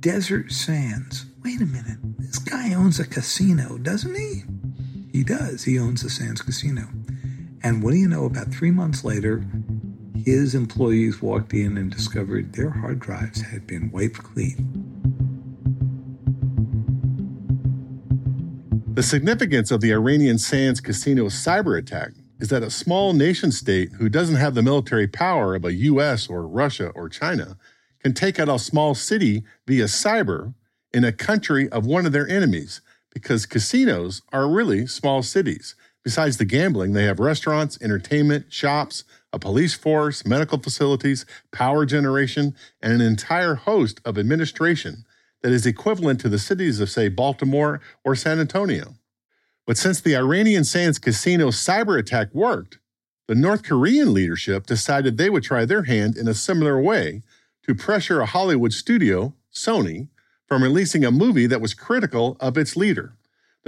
Desert 0.00 0.52
Sands. 0.52 1.26
Wait 1.44 1.60
a 1.60 1.66
minute, 1.66 1.98
this 2.18 2.38
guy 2.38 2.74
owns 2.74 2.98
a 2.98 3.06
casino, 3.06 3.78
doesn't 3.78 4.14
he? 4.14 4.42
He 5.12 5.24
does. 5.24 5.64
He 5.64 5.78
owns 5.78 6.02
the 6.02 6.10
Sands 6.10 6.42
Casino. 6.42 6.88
And 7.62 7.82
what 7.82 7.92
do 7.92 7.96
you 7.96 8.08
know? 8.08 8.24
About 8.24 8.52
three 8.52 8.70
months 8.70 9.04
later, 9.04 9.44
his 10.24 10.54
employees 10.54 11.20
walked 11.20 11.52
in 11.52 11.76
and 11.76 11.90
discovered 11.90 12.52
their 12.52 12.70
hard 12.70 13.00
drives 13.00 13.40
had 13.40 13.66
been 13.66 13.90
wiped 13.90 14.22
clean. 14.22 14.88
The 18.94 19.02
significance 19.02 19.70
of 19.70 19.80
the 19.80 19.92
Iranian 19.92 20.38
Sands 20.38 20.80
casino 20.80 21.26
cyber 21.26 21.78
attack 21.78 22.12
is 22.40 22.48
that 22.48 22.62
a 22.62 22.70
small 22.70 23.12
nation 23.12 23.52
state 23.52 23.92
who 23.92 24.08
doesn't 24.08 24.36
have 24.36 24.54
the 24.54 24.62
military 24.62 25.08
power 25.08 25.54
of 25.54 25.64
a 25.64 25.74
US 25.74 26.28
or 26.28 26.46
Russia 26.46 26.88
or 26.94 27.08
China 27.08 27.56
can 28.00 28.14
take 28.14 28.38
out 28.38 28.48
a 28.48 28.58
small 28.58 28.94
city 28.94 29.44
via 29.66 29.84
cyber 29.84 30.54
in 30.92 31.04
a 31.04 31.12
country 31.12 31.68
of 31.68 31.86
one 31.86 32.06
of 32.06 32.12
their 32.12 32.28
enemies 32.28 32.80
because 33.12 33.46
casinos 33.46 34.22
are 34.32 34.48
really 34.48 34.86
small 34.86 35.22
cities. 35.22 35.74
Besides 36.08 36.38
the 36.38 36.46
gambling, 36.46 36.94
they 36.94 37.04
have 37.04 37.20
restaurants, 37.20 37.76
entertainment, 37.82 38.50
shops, 38.50 39.04
a 39.30 39.38
police 39.38 39.74
force, 39.74 40.24
medical 40.24 40.56
facilities, 40.56 41.26
power 41.52 41.84
generation, 41.84 42.54
and 42.80 42.94
an 42.94 43.02
entire 43.02 43.56
host 43.56 44.00
of 44.06 44.16
administration 44.16 45.04
that 45.42 45.52
is 45.52 45.66
equivalent 45.66 46.18
to 46.22 46.30
the 46.30 46.38
cities 46.38 46.80
of, 46.80 46.88
say, 46.88 47.10
Baltimore 47.10 47.82
or 48.04 48.14
San 48.14 48.40
Antonio. 48.40 48.94
But 49.66 49.76
since 49.76 50.00
the 50.00 50.16
Iranian 50.16 50.64
Sands 50.64 50.98
casino 50.98 51.48
cyber 51.48 51.98
attack 51.98 52.34
worked, 52.34 52.78
the 53.26 53.34
North 53.34 53.62
Korean 53.62 54.14
leadership 54.14 54.64
decided 54.64 55.18
they 55.18 55.28
would 55.28 55.42
try 55.42 55.66
their 55.66 55.82
hand 55.82 56.16
in 56.16 56.26
a 56.26 56.32
similar 56.32 56.80
way 56.80 57.22
to 57.64 57.74
pressure 57.74 58.22
a 58.22 58.24
Hollywood 58.24 58.72
studio, 58.72 59.34
Sony, 59.52 60.08
from 60.46 60.62
releasing 60.62 61.04
a 61.04 61.10
movie 61.10 61.46
that 61.46 61.60
was 61.60 61.74
critical 61.74 62.38
of 62.40 62.56
its 62.56 62.76
leader 62.76 63.12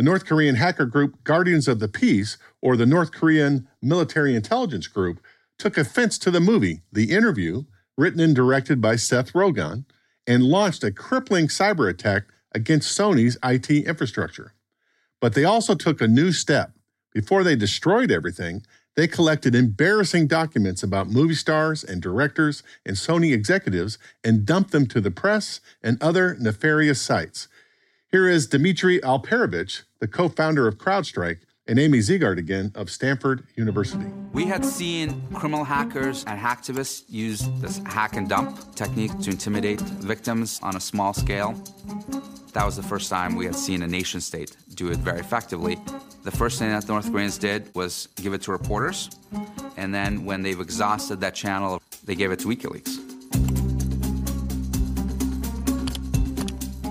the 0.00 0.04
North 0.04 0.24
Korean 0.24 0.54
hacker 0.54 0.86
group 0.86 1.22
Guardians 1.24 1.68
of 1.68 1.78
the 1.78 1.86
Peace, 1.86 2.38
or 2.62 2.74
the 2.74 2.86
North 2.86 3.12
Korean 3.12 3.68
Military 3.82 4.34
Intelligence 4.34 4.86
Group, 4.86 5.20
took 5.58 5.76
offense 5.76 6.16
to 6.20 6.30
the 6.30 6.40
movie, 6.40 6.80
The 6.90 7.10
Interview, 7.10 7.64
written 7.98 8.18
and 8.18 8.34
directed 8.34 8.80
by 8.80 8.96
Seth 8.96 9.34
Rogen, 9.34 9.84
and 10.26 10.42
launched 10.42 10.82
a 10.84 10.90
crippling 10.90 11.48
cyber 11.48 11.86
attack 11.86 12.22
against 12.54 12.98
Sony's 12.98 13.36
IT 13.44 13.68
infrastructure. 13.70 14.54
But 15.20 15.34
they 15.34 15.44
also 15.44 15.74
took 15.74 16.00
a 16.00 16.08
new 16.08 16.32
step. 16.32 16.72
Before 17.12 17.44
they 17.44 17.54
destroyed 17.54 18.10
everything, 18.10 18.62
they 18.96 19.06
collected 19.06 19.54
embarrassing 19.54 20.28
documents 20.28 20.82
about 20.82 21.10
movie 21.10 21.34
stars 21.34 21.84
and 21.84 22.00
directors 22.00 22.62
and 22.86 22.96
Sony 22.96 23.34
executives 23.34 23.98
and 24.24 24.46
dumped 24.46 24.72
them 24.72 24.86
to 24.86 25.00
the 25.02 25.10
press 25.10 25.60
and 25.82 26.02
other 26.02 26.38
nefarious 26.40 27.02
sites. 27.02 27.48
Here 28.12 28.28
is 28.28 28.48
Dmitry 28.48 28.98
Alperovitch, 28.98 29.82
the 30.00 30.08
co 30.08 30.28
founder 30.28 30.66
of 30.66 30.78
CrowdStrike, 30.78 31.38
and 31.68 31.78
Amy 31.78 31.98
Zegart 31.98 32.38
again 32.38 32.72
of 32.74 32.90
Stanford 32.90 33.46
University. 33.54 34.04
We 34.32 34.46
had 34.46 34.64
seen 34.64 35.22
criminal 35.32 35.62
hackers 35.62 36.24
and 36.24 36.36
hacktivists 36.36 37.04
use 37.08 37.48
this 37.60 37.78
hack 37.86 38.16
and 38.16 38.28
dump 38.28 38.74
technique 38.74 39.16
to 39.20 39.30
intimidate 39.30 39.80
victims 39.80 40.58
on 40.60 40.74
a 40.74 40.80
small 40.80 41.14
scale. 41.14 41.54
That 42.52 42.66
was 42.66 42.74
the 42.74 42.82
first 42.82 43.10
time 43.10 43.36
we 43.36 43.44
had 43.44 43.54
seen 43.54 43.80
a 43.84 43.86
nation 43.86 44.20
state 44.20 44.56
do 44.74 44.90
it 44.90 44.96
very 44.96 45.20
effectively. 45.20 45.78
The 46.24 46.32
first 46.32 46.58
thing 46.58 46.70
that 46.70 46.88
North 46.88 47.12
Koreans 47.12 47.38
did 47.38 47.72
was 47.76 48.08
give 48.16 48.34
it 48.34 48.42
to 48.42 48.50
reporters, 48.50 49.08
and 49.76 49.94
then 49.94 50.24
when 50.24 50.42
they've 50.42 50.58
exhausted 50.58 51.20
that 51.20 51.36
channel, 51.36 51.80
they 52.02 52.16
gave 52.16 52.32
it 52.32 52.40
to 52.40 52.48
WikiLeaks. 52.48 53.09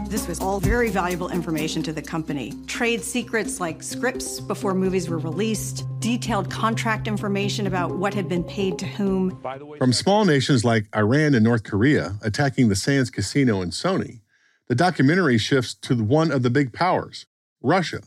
This 0.10 0.28
was 0.28 0.40
all 0.40 0.60
very 0.60 0.90
valuable 0.90 1.30
information 1.30 1.84
to 1.84 1.94
the 1.94 2.02
company. 2.02 2.52
Trade 2.66 3.04
secrets 3.04 3.60
like 3.60 3.84
scripts 3.84 4.40
before 4.40 4.74
movies 4.74 5.08
were 5.08 5.20
released, 5.20 5.86
detailed 6.00 6.50
contract 6.50 7.08
information 7.08 7.68
about 7.68 7.96
what 7.96 8.16
had 8.16 8.28
been 8.28 8.44
paid 8.44 8.80
to 8.80 8.88
whom. 8.88 9.40
From 9.78 9.94
small 9.94 10.26
nations 10.26 10.66
like 10.66 10.88
Iran 10.96 11.36
and 11.36 11.44
North 11.44 11.64
Korea 11.64 12.16
attacking 12.24 12.70
the 12.70 12.76
Sands 12.76 13.12
Casino 13.12 13.62
and 13.62 13.72
Sony, 13.72 14.22
the 14.68 14.74
documentary 14.74 15.38
shifts 15.38 15.76
to 15.76 16.04
one 16.04 16.32
of 16.32 16.42
the 16.42 16.50
big 16.50 16.74
powers, 16.74 17.28
Russia. 17.62 18.02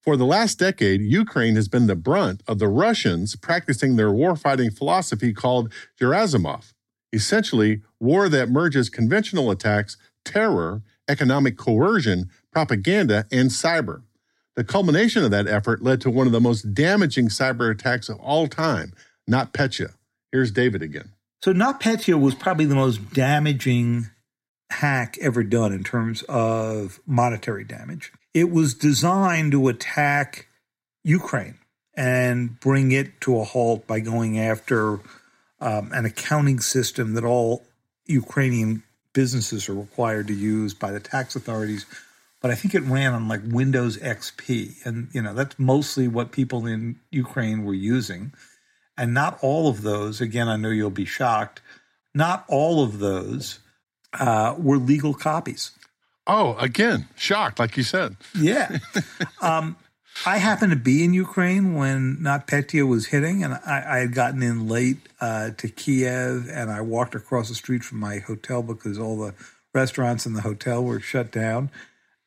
For 0.00 0.16
the 0.16 0.24
last 0.24 0.58
decade, 0.58 1.02
Ukraine 1.02 1.56
has 1.56 1.68
been 1.68 1.86
the 1.86 1.94
brunt 1.94 2.42
of 2.48 2.58
the 2.58 2.68
Russians 2.68 3.36
practicing 3.36 3.96
their 3.96 4.08
warfighting 4.08 4.74
philosophy 4.74 5.34
called 5.34 5.70
Gerasimov, 6.00 6.72
essentially, 7.12 7.82
war 8.00 8.30
that 8.30 8.48
merges 8.48 8.88
conventional 8.88 9.50
attacks, 9.50 9.98
terror, 10.24 10.80
economic 11.08 11.56
coercion, 11.56 12.30
propaganda, 12.52 13.26
and 13.30 13.50
cyber. 13.50 14.02
The 14.56 14.64
culmination 14.64 15.24
of 15.24 15.30
that 15.32 15.48
effort 15.48 15.82
led 15.82 16.00
to 16.02 16.10
one 16.10 16.26
of 16.26 16.32
the 16.32 16.40
most 16.40 16.74
damaging 16.74 17.28
cyber 17.28 17.70
attacks 17.70 18.08
of 18.08 18.18
all 18.20 18.46
time, 18.46 18.92
NotPetya. 19.28 19.94
Here's 20.30 20.50
David 20.50 20.82
again. 20.82 21.10
So 21.42 21.52
NotPetya 21.52 22.18
was 22.18 22.34
probably 22.34 22.64
the 22.64 22.74
most 22.74 23.12
damaging 23.12 24.10
hack 24.70 25.18
ever 25.20 25.42
done 25.42 25.72
in 25.72 25.84
terms 25.84 26.22
of 26.22 27.00
monetary 27.06 27.64
damage. 27.64 28.12
It 28.32 28.50
was 28.50 28.74
designed 28.74 29.52
to 29.52 29.68
attack 29.68 30.48
Ukraine 31.02 31.58
and 31.96 32.58
bring 32.60 32.92
it 32.92 33.20
to 33.22 33.38
a 33.38 33.44
halt 33.44 33.86
by 33.86 34.00
going 34.00 34.38
after 34.38 35.00
um, 35.60 35.90
an 35.92 36.04
accounting 36.04 36.60
system 36.60 37.14
that 37.14 37.24
all 37.24 37.64
Ukrainian 38.06 38.82
businesses 39.14 39.68
are 39.68 39.74
required 39.74 40.26
to 40.26 40.34
use 40.34 40.74
by 40.74 40.92
the 40.92 41.00
tax 41.00 41.34
authorities. 41.34 41.86
But 42.42 42.50
I 42.50 42.54
think 42.56 42.74
it 42.74 42.82
ran 42.82 43.14
on 43.14 43.26
like 43.26 43.40
Windows 43.46 43.96
XP. 43.96 44.84
And, 44.84 45.08
you 45.12 45.22
know, 45.22 45.32
that's 45.32 45.58
mostly 45.58 46.06
what 46.08 46.30
people 46.30 46.66
in 46.66 47.00
Ukraine 47.10 47.64
were 47.64 47.72
using. 47.74 48.34
And 48.98 49.14
not 49.14 49.38
all 49.40 49.68
of 49.68 49.80
those, 49.80 50.20
again, 50.20 50.48
I 50.48 50.56
know 50.56 50.68
you'll 50.68 50.90
be 50.90 51.06
shocked, 51.06 51.62
not 52.14 52.44
all 52.48 52.82
of 52.84 52.98
those 52.98 53.60
uh, 54.12 54.54
were 54.58 54.76
legal 54.76 55.14
copies. 55.14 55.72
Oh, 56.26 56.56
again, 56.58 57.08
shocked, 57.16 57.58
like 57.58 57.76
you 57.76 57.82
said. 57.82 58.16
Yeah. 58.34 58.78
um, 59.40 59.76
I 60.26 60.38
happened 60.38 60.70
to 60.70 60.78
be 60.78 61.04
in 61.04 61.12
Ukraine 61.12 61.74
when 61.74 62.18
NotPetya 62.18 62.86
was 62.88 63.06
hitting, 63.06 63.42
and 63.42 63.54
I, 63.54 63.84
I 63.86 63.98
had 63.98 64.14
gotten 64.14 64.42
in 64.42 64.68
late 64.68 64.98
uh, 65.20 65.50
to 65.58 65.68
Kiev, 65.68 66.48
and 66.48 66.70
I 66.70 66.80
walked 66.80 67.14
across 67.14 67.48
the 67.48 67.54
street 67.54 67.84
from 67.84 67.98
my 67.98 68.18
hotel 68.18 68.62
because 68.62 68.98
all 68.98 69.18
the 69.18 69.34
restaurants 69.74 70.24
in 70.24 70.34
the 70.34 70.40
hotel 70.40 70.82
were 70.84 71.00
shut 71.00 71.30
down. 71.32 71.70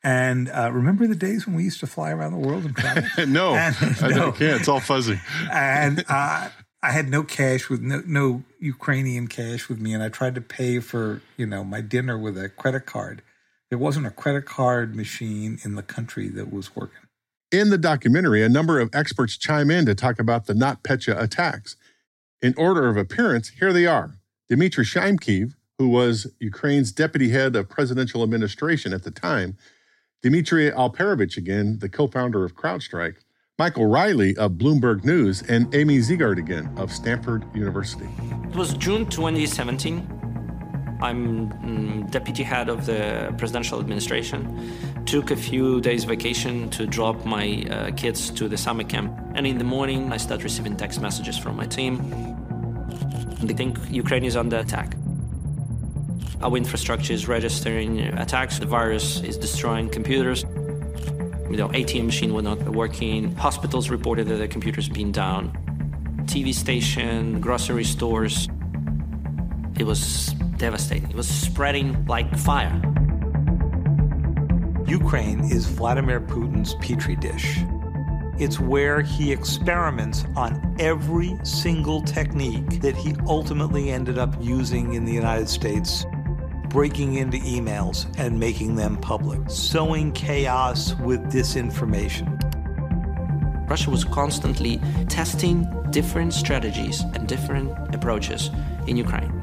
And 0.03 0.49
uh, 0.49 0.69
remember 0.71 1.07
the 1.07 1.15
days 1.15 1.47
when 1.47 1.55
we 1.55 1.63
used 1.63 1.79
to 1.79 1.87
fly 1.87 2.11
around 2.11 2.33
the 2.33 2.47
world 2.47 2.65
and 2.65 2.75
travel? 2.75 3.03
no, 3.27 3.55
and, 3.55 3.75
I 4.01 4.09
no. 4.09 4.31
can't. 4.31 4.59
It's 4.59 4.67
all 4.67 4.79
fuzzy. 4.79 5.19
and 5.51 6.03
uh, 6.07 6.49
I 6.83 6.91
had 6.91 7.09
no 7.09 7.23
cash 7.23 7.69
with 7.69 7.81
no, 7.81 8.03
no 8.05 8.43
Ukrainian 8.59 9.27
cash 9.27 9.67
with 9.69 9.79
me, 9.79 9.93
and 9.93 10.03
I 10.03 10.09
tried 10.09 10.35
to 10.35 10.41
pay 10.41 10.79
for 10.79 11.21
you 11.35 11.45
know 11.45 11.63
my 11.63 11.81
dinner 11.81 12.17
with 12.17 12.37
a 12.37 12.49
credit 12.49 12.85
card. 12.85 13.23
There 13.69 13.79
wasn't 13.79 14.05
a 14.05 14.11
credit 14.11 14.45
card 14.45 14.95
machine 14.95 15.59
in 15.63 15.75
the 15.75 15.83
country 15.83 16.29
that 16.29 16.53
was 16.53 16.75
working. 16.75 17.06
In 17.51 17.69
the 17.69 17.77
documentary, 17.77 18.43
a 18.43 18.49
number 18.49 18.77
of 18.77 18.89
experts 18.93 19.37
chime 19.37 19.71
in 19.71 19.85
to 19.85 19.95
talk 19.95 20.19
about 20.19 20.47
the 20.47 20.53
NotPetya 20.53 21.21
attacks. 21.21 21.77
In 22.41 22.53
order 22.57 22.89
of 22.89 22.97
appearance, 22.97 23.49
here 23.49 23.71
they 23.71 23.85
are 23.85 24.15
Dmitry 24.49 24.83
Shymkiv, 24.83 25.53
who 25.77 25.87
was 25.87 26.27
Ukraine's 26.39 26.91
deputy 26.91 27.29
head 27.29 27.55
of 27.55 27.69
presidential 27.69 28.21
administration 28.21 28.91
at 28.91 29.03
the 29.03 29.11
time, 29.11 29.55
Dmitry 30.21 30.69
Alperovitch, 30.71 31.37
again, 31.37 31.79
the 31.79 31.87
co 31.87 32.07
founder 32.07 32.43
of 32.43 32.53
CrowdStrike, 32.53 33.15
Michael 33.57 33.85
Riley 33.85 34.35
of 34.35 34.53
Bloomberg 34.53 35.05
News, 35.05 35.41
and 35.43 35.73
Amy 35.73 35.99
Zegart 35.99 36.37
again 36.37 36.69
of 36.75 36.91
Stanford 36.91 37.45
University. 37.55 38.09
It 38.49 38.55
was 38.55 38.73
June 38.73 39.05
2017. 39.05 40.97
I'm 41.01 41.49
mm, 41.49 42.11
deputy 42.11 42.43
head 42.43 42.67
of 42.67 42.85
the 42.85 43.33
presidential 43.37 43.79
administration. 43.79 44.59
Took 45.07 45.31
a 45.31 45.37
few 45.37 45.79
days 45.79 46.03
vacation 46.03 46.69
to 46.71 46.85
drop 46.85 47.25
my 47.25 47.65
uh, 47.71 47.91
kids 47.91 48.29
to 48.31 48.49
the 48.49 48.57
summer 48.57 48.83
camp. 48.83 49.17
And 49.35 49.47
in 49.47 49.57
the 49.57 49.63
morning, 49.63 50.11
I 50.11 50.17
start 50.17 50.43
receiving 50.43 50.75
text 50.75 50.99
messages 50.99 51.37
from 51.37 51.55
my 51.55 51.65
team. 51.65 51.95
They 53.41 53.53
think 53.53 53.77
Ukraine 53.89 54.25
is 54.25 54.35
under 54.35 54.57
attack. 54.57 54.97
Our 56.41 56.57
infrastructure 56.57 57.13
is 57.13 57.25
registering 57.25 58.01
attacks. 58.01 58.59
The 58.59 58.65
virus 58.65 59.21
is 59.21 59.37
destroying 59.37 59.87
computers. 59.87 60.43
You 60.43 61.55
know, 61.55 61.69
ATM 61.69 62.07
machine 62.07 62.33
were 62.33 62.41
not 62.41 62.59
working. 62.67 63.33
Hospitals 63.35 63.89
reported 63.89 64.27
that 64.27 64.35
their 64.35 64.49
computers 64.49 64.89
being 64.89 65.13
down. 65.13 65.53
TV 66.25 66.53
station, 66.53 67.39
grocery 67.39 67.85
stores. 67.85 68.49
It 69.79 69.85
was 69.85 70.33
devastating. 70.57 71.11
It 71.11 71.15
was 71.15 71.29
spreading 71.29 72.05
like 72.07 72.37
fire. 72.37 72.96
Ukraine 74.87 75.41
is 75.51 75.65
Vladimir 75.65 76.21
Putin's 76.21 76.75
petri 76.75 77.17
dish. 77.17 77.59
It's 78.39 78.57
where 78.57 79.01
he 79.01 79.33
experiments 79.33 80.23
on 80.37 80.75
every 80.79 81.37
single 81.43 82.01
technique 82.01 82.79
that 82.79 82.95
he 82.95 83.13
ultimately 83.27 83.91
ended 83.91 84.17
up 84.17 84.33
using 84.39 84.93
in 84.93 85.03
the 85.03 85.11
United 85.11 85.49
States 85.49 86.05
breaking 86.69 87.15
into 87.15 87.37
emails 87.39 88.07
and 88.17 88.39
making 88.39 88.75
them 88.75 88.95
public, 88.95 89.41
sowing 89.49 90.13
chaos 90.13 90.93
with 90.99 91.19
disinformation. 91.29 92.39
Russia 93.69 93.89
was 93.89 94.05
constantly 94.05 94.79
testing 95.09 95.67
different 95.91 96.33
strategies 96.33 97.01
and 97.13 97.27
different 97.27 97.93
approaches 97.93 98.51
in 98.87 98.95
Ukraine. 98.95 99.33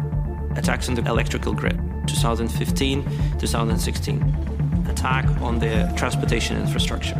Attacks 0.56 0.88
on 0.88 0.94
the 0.94 1.04
electrical 1.04 1.52
grid, 1.52 1.78
2015, 2.06 3.02
2016. 3.38 4.53
Attack 4.88 5.26
on 5.40 5.58
the 5.58 5.92
transportation 5.96 6.56
infrastructure. 6.56 7.18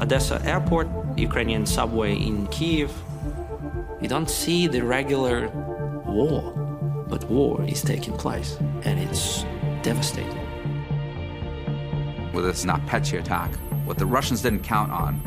Odessa 0.00 0.40
airport, 0.44 0.88
Ukrainian 1.16 1.66
subway 1.66 2.14
in 2.14 2.46
Kiev. 2.48 2.92
You 4.00 4.08
don't 4.08 4.30
see 4.30 4.66
the 4.68 4.82
regular 4.82 5.48
war 6.06 6.54
but 7.08 7.24
war 7.24 7.64
is 7.64 7.82
taking 7.82 8.16
place, 8.16 8.56
and 8.84 8.98
it's 9.00 9.44
devastating. 9.82 10.38
With 12.32 12.44
this 12.44 12.64
NotPetya 12.64 13.20
attack, 13.20 13.54
what 13.86 13.98
the 13.98 14.06
Russians 14.06 14.42
didn't 14.42 14.62
count 14.62 14.92
on 14.92 15.20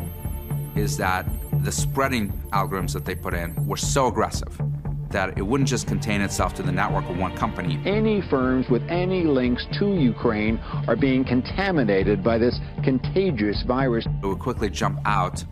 is 0.76 0.96
that 0.98 1.26
the 1.62 1.72
spreading 1.72 2.32
algorithms 2.52 2.92
that 2.92 3.04
they 3.04 3.14
put 3.14 3.34
in 3.34 3.54
were 3.66 3.76
so 3.76 4.06
aggressive 4.06 4.58
that 5.12 5.38
it 5.38 5.42
wouldn't 5.42 5.68
just 5.68 5.86
contain 5.86 6.20
itself 6.20 6.54
to 6.54 6.62
the 6.62 6.72
network 6.72 7.08
of 7.08 7.18
one 7.18 7.36
company. 7.36 7.80
Any 7.84 8.22
firms 8.28 8.68
with 8.68 8.82
any 8.88 9.24
links 9.24 9.64
to 9.78 9.94
Ukraine 9.94 10.58
are 10.88 10.96
being 10.96 11.24
contaminated 11.24 12.24
by 12.24 12.38
this 12.38 12.58
contagious 12.82 13.62
virus. 13.66 14.06
It 14.22 14.26
would 14.26 14.38
quickly 14.38 14.70
jump 14.70 14.98
out 15.04 15.44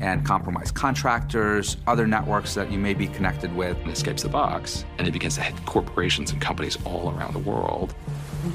and 0.00 0.24
compromise 0.24 0.70
contractors, 0.70 1.78
other 1.86 2.06
networks 2.06 2.54
that 2.54 2.70
you 2.70 2.78
may 2.78 2.94
be 2.94 3.06
connected 3.06 3.54
with. 3.54 3.78
It 3.78 3.88
escapes 3.88 4.22
the 4.22 4.28
box 4.28 4.84
and 4.98 5.08
it 5.08 5.10
begins 5.10 5.36
to 5.36 5.42
hit 5.42 5.54
corporations 5.64 6.32
and 6.32 6.40
companies 6.40 6.78
all 6.84 7.14
around 7.16 7.32
the 7.32 7.38
world. 7.50 7.94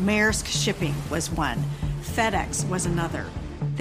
Maersk 0.04 0.46
Shipping 0.46 0.96
was 1.10 1.32
one, 1.32 1.62
FedEx 2.02 2.68
was 2.70 2.86
another. 2.86 3.26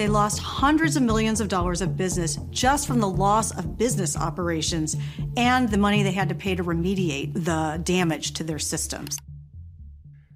They 0.01 0.07
lost 0.07 0.39
hundreds 0.39 0.95
of 0.95 1.03
millions 1.03 1.41
of 1.41 1.47
dollars 1.47 1.79
of 1.79 1.95
business 1.95 2.39
just 2.49 2.87
from 2.87 3.01
the 3.01 3.07
loss 3.07 3.55
of 3.55 3.77
business 3.77 4.17
operations 4.17 4.95
and 5.37 5.69
the 5.69 5.77
money 5.77 6.01
they 6.01 6.11
had 6.11 6.27
to 6.29 6.33
pay 6.33 6.55
to 6.55 6.63
remediate 6.63 7.35
the 7.35 7.79
damage 7.83 8.33
to 8.33 8.43
their 8.43 8.57
systems. 8.57 9.19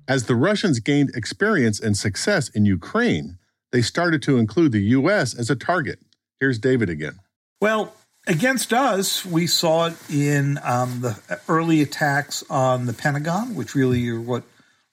As 0.08 0.26
the 0.26 0.36
Russians 0.36 0.80
gained 0.80 1.10
experience 1.16 1.80
and 1.80 1.98
success 1.98 2.48
in 2.50 2.66
Ukraine, 2.66 3.40
they 3.72 3.82
started 3.82 4.22
to 4.22 4.38
include 4.38 4.72
the 4.72 4.84
U.S. 4.84 5.34
as 5.34 5.50
a 5.50 5.56
target. 5.56 5.98
Here's 6.40 6.60
David 6.60 6.92
again. 6.92 7.20
Well, 7.60 7.92
against 8.28 8.72
us, 8.72 9.26
we 9.26 9.48
saw 9.48 9.88
it 9.88 9.96
in 10.12 10.60
um, 10.62 11.02
the 11.02 11.40
early 11.50 11.82
attacks 11.82 12.44
on 12.52 12.86
the 12.86 12.94
Pentagon, 12.94 13.56
which 13.56 13.74
really 13.74 14.08
are 14.10 14.22
what 14.22 14.44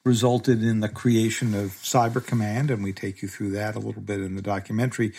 resulted 0.04 0.62
in 0.62 0.80
the 0.80 0.88
creation 0.88 1.54
of 1.54 1.70
Cyber 1.70 2.24
Command, 2.24 2.70
and 2.70 2.82
we 2.82 2.92
take 2.92 3.22
you 3.22 3.28
through 3.28 3.50
that 3.50 3.76
a 3.76 3.78
little 3.78 4.02
bit 4.02 4.20
in 4.20 4.34
the 4.34 4.42
documentary. 4.42 5.12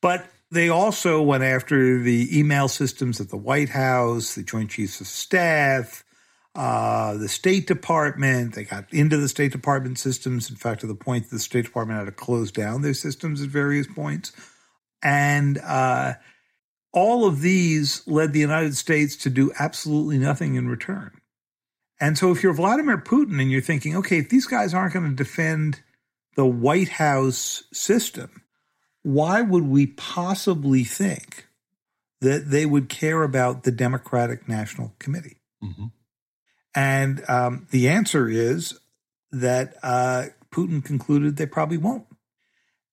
But 0.00 0.26
they 0.50 0.68
also 0.68 1.22
went 1.22 1.44
after 1.44 1.98
the 1.98 2.38
email 2.38 2.68
systems 2.68 3.20
at 3.20 3.28
the 3.28 3.36
White 3.36 3.68
House, 3.68 4.34
the 4.34 4.42
Joint 4.42 4.70
Chiefs 4.70 5.00
of 5.00 5.06
Staff, 5.06 6.04
uh, 6.54 7.16
the 7.16 7.28
State 7.28 7.66
Department. 7.66 8.54
They 8.54 8.64
got 8.64 8.92
into 8.92 9.16
the 9.16 9.28
State 9.28 9.52
Department 9.52 9.98
systems, 9.98 10.50
in 10.50 10.56
fact, 10.56 10.80
to 10.80 10.86
the 10.86 10.94
point 10.94 11.24
that 11.24 11.36
the 11.36 11.40
State 11.40 11.66
Department 11.66 11.98
had 11.98 12.06
to 12.06 12.12
close 12.12 12.50
down 12.50 12.82
their 12.82 12.94
systems 12.94 13.42
at 13.42 13.48
various 13.48 13.86
points. 13.86 14.32
And 15.02 15.58
uh, 15.58 16.14
all 16.92 17.26
of 17.26 17.40
these 17.40 18.06
led 18.06 18.32
the 18.32 18.40
United 18.40 18.76
States 18.76 19.16
to 19.16 19.30
do 19.30 19.52
absolutely 19.58 20.18
nothing 20.18 20.56
in 20.56 20.68
return. 20.68 21.19
And 22.00 22.16
so, 22.16 22.32
if 22.32 22.42
you're 22.42 22.54
Vladimir 22.54 22.98
Putin 22.98 23.40
and 23.40 23.50
you're 23.50 23.60
thinking, 23.60 23.96
okay, 23.96 24.18
if 24.18 24.30
these 24.30 24.46
guys 24.46 24.72
aren't 24.72 24.94
going 24.94 25.08
to 25.08 25.14
defend 25.14 25.82
the 26.34 26.46
White 26.46 26.88
House 26.88 27.64
system, 27.72 28.42
why 29.02 29.42
would 29.42 29.64
we 29.64 29.86
possibly 29.86 30.84
think 30.84 31.46
that 32.20 32.50
they 32.50 32.64
would 32.64 32.88
care 32.88 33.22
about 33.22 33.64
the 33.64 33.70
Democratic 33.70 34.48
National 34.48 34.94
Committee? 34.98 35.36
Mm-hmm. 35.62 35.86
And 36.74 37.22
um, 37.28 37.66
the 37.70 37.88
answer 37.88 38.28
is 38.28 38.78
that 39.32 39.74
uh, 39.82 40.26
Putin 40.50 40.84
concluded 40.84 41.36
they 41.36 41.46
probably 41.46 41.78
won't. 41.78 42.06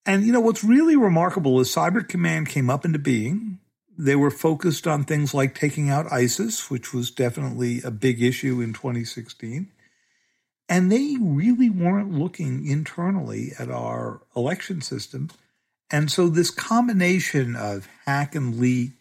And 0.05 0.25
you 0.25 0.31
know 0.31 0.39
what's 0.39 0.63
really 0.63 0.95
remarkable 0.95 1.59
is 1.59 1.73
Cyber 1.73 2.07
Command 2.07 2.49
came 2.49 2.69
up 2.69 2.85
into 2.85 2.99
being. 2.99 3.59
They 3.97 4.15
were 4.15 4.31
focused 4.31 4.87
on 4.87 5.03
things 5.05 5.33
like 5.33 5.55
taking 5.55 5.89
out 5.89 6.11
ISIS, 6.11 6.69
which 6.69 6.93
was 6.93 7.11
definitely 7.11 7.81
a 7.83 7.91
big 7.91 8.21
issue 8.21 8.61
in 8.61 8.73
2016. 8.73 9.69
And 10.69 10.91
they 10.91 11.17
really 11.19 11.69
weren't 11.69 12.13
looking 12.13 12.67
internally 12.67 13.53
at 13.59 13.71
our 13.71 14.21
election 14.35 14.81
system 14.81 15.29
And 15.89 16.11
so 16.11 16.27
this 16.27 16.51
combination 16.51 17.55
of 17.55 17.87
hack 18.05 18.35
and 18.35 18.59
leak, 18.59 18.91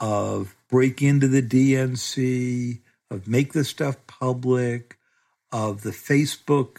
of 0.00 0.56
break 0.70 1.02
into 1.02 1.28
the 1.28 1.42
DNC, 1.42 2.80
of 3.10 3.28
make 3.28 3.52
this 3.52 3.68
stuff 3.68 3.96
public, 4.06 4.96
of 5.52 5.82
the 5.82 5.90
Facebook 5.90 6.78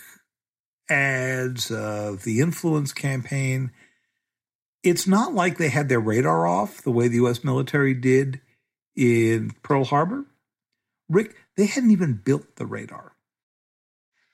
ads, 0.90 1.72
of 1.72 2.24
the 2.24 2.40
influence 2.40 2.94
campaign, 2.94 3.72
it's 4.84 5.08
not 5.08 5.34
like 5.34 5.58
they 5.58 5.70
had 5.70 5.90
their 5.90 6.00
radar 6.00 6.48
off 6.48 6.82
the 6.82 6.92
way 6.92 7.08
the 7.08 7.26
US 7.26 7.44
military 7.44 7.94
did 7.94 8.42
in 8.96 9.52
Pearl 9.64 9.86
Harbor. 9.86 10.26
Rick, 11.10 11.36
they 11.56 11.66
hadn't 11.66 11.92
even 11.92 12.14
built 12.24 12.56
the 12.56 12.66
radar. 12.66 13.14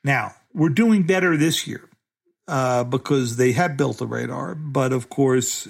Now, 0.04 0.34
we're 0.54 0.70
doing 0.70 1.04
better 1.04 1.38
this 1.38 1.68
year 1.68 1.90
uh, 2.48 2.84
because 2.84 3.38
they 3.38 3.54
have 3.54 3.78
built 3.78 3.98
the 3.98 4.08
radar, 4.08 4.56
but 4.56 4.92
of 4.92 5.10
course, 5.10 5.68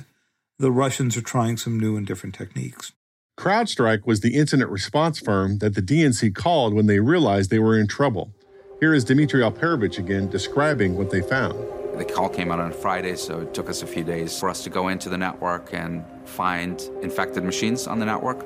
the 0.60 0.72
Russians 0.72 1.18
are 1.18 1.22
trying 1.22 1.58
some 1.58 1.80
new 1.80 1.98
and 1.98 2.08
different 2.08 2.36
techniques. 2.36 2.94
CrowdStrike 3.38 4.06
was 4.06 4.22
the 4.22 4.36
incident 4.36 4.70
response 4.70 5.20
firm 5.20 5.58
that 5.58 5.76
the 5.76 5.82
DNC 5.82 6.36
called 6.36 6.74
when 6.74 6.86
they 6.86 7.00
realized 7.00 7.50
they 7.50 7.60
were 7.60 7.80
in 7.80 7.88
trouble. 7.88 8.34
Here 8.80 8.94
is 8.94 9.04
Dmitry 9.04 9.42
Alperovitch 9.42 9.98
again 9.98 10.30
describing 10.30 10.96
what 10.96 11.10
they 11.10 11.22
found. 11.22 11.83
The 11.98 12.06
call 12.06 12.28
came 12.28 12.52
out 12.52 12.60
on 12.60 12.72
Friday, 12.72 13.16
so 13.16 13.42
it 13.42 13.54
took 13.54 13.70
us 13.70 13.84
a 13.84 13.88
few 13.88 14.04
days 14.04 14.40
for 14.40 14.50
us 14.50 14.64
to 14.64 14.70
go 14.72 14.88
into 14.88 15.10
the 15.10 15.18
network 15.18 15.74
and 15.74 16.04
find 16.26 16.82
infected 17.04 17.44
machines 17.44 17.86
on 17.86 18.00
the 18.00 18.06
network. 18.06 18.44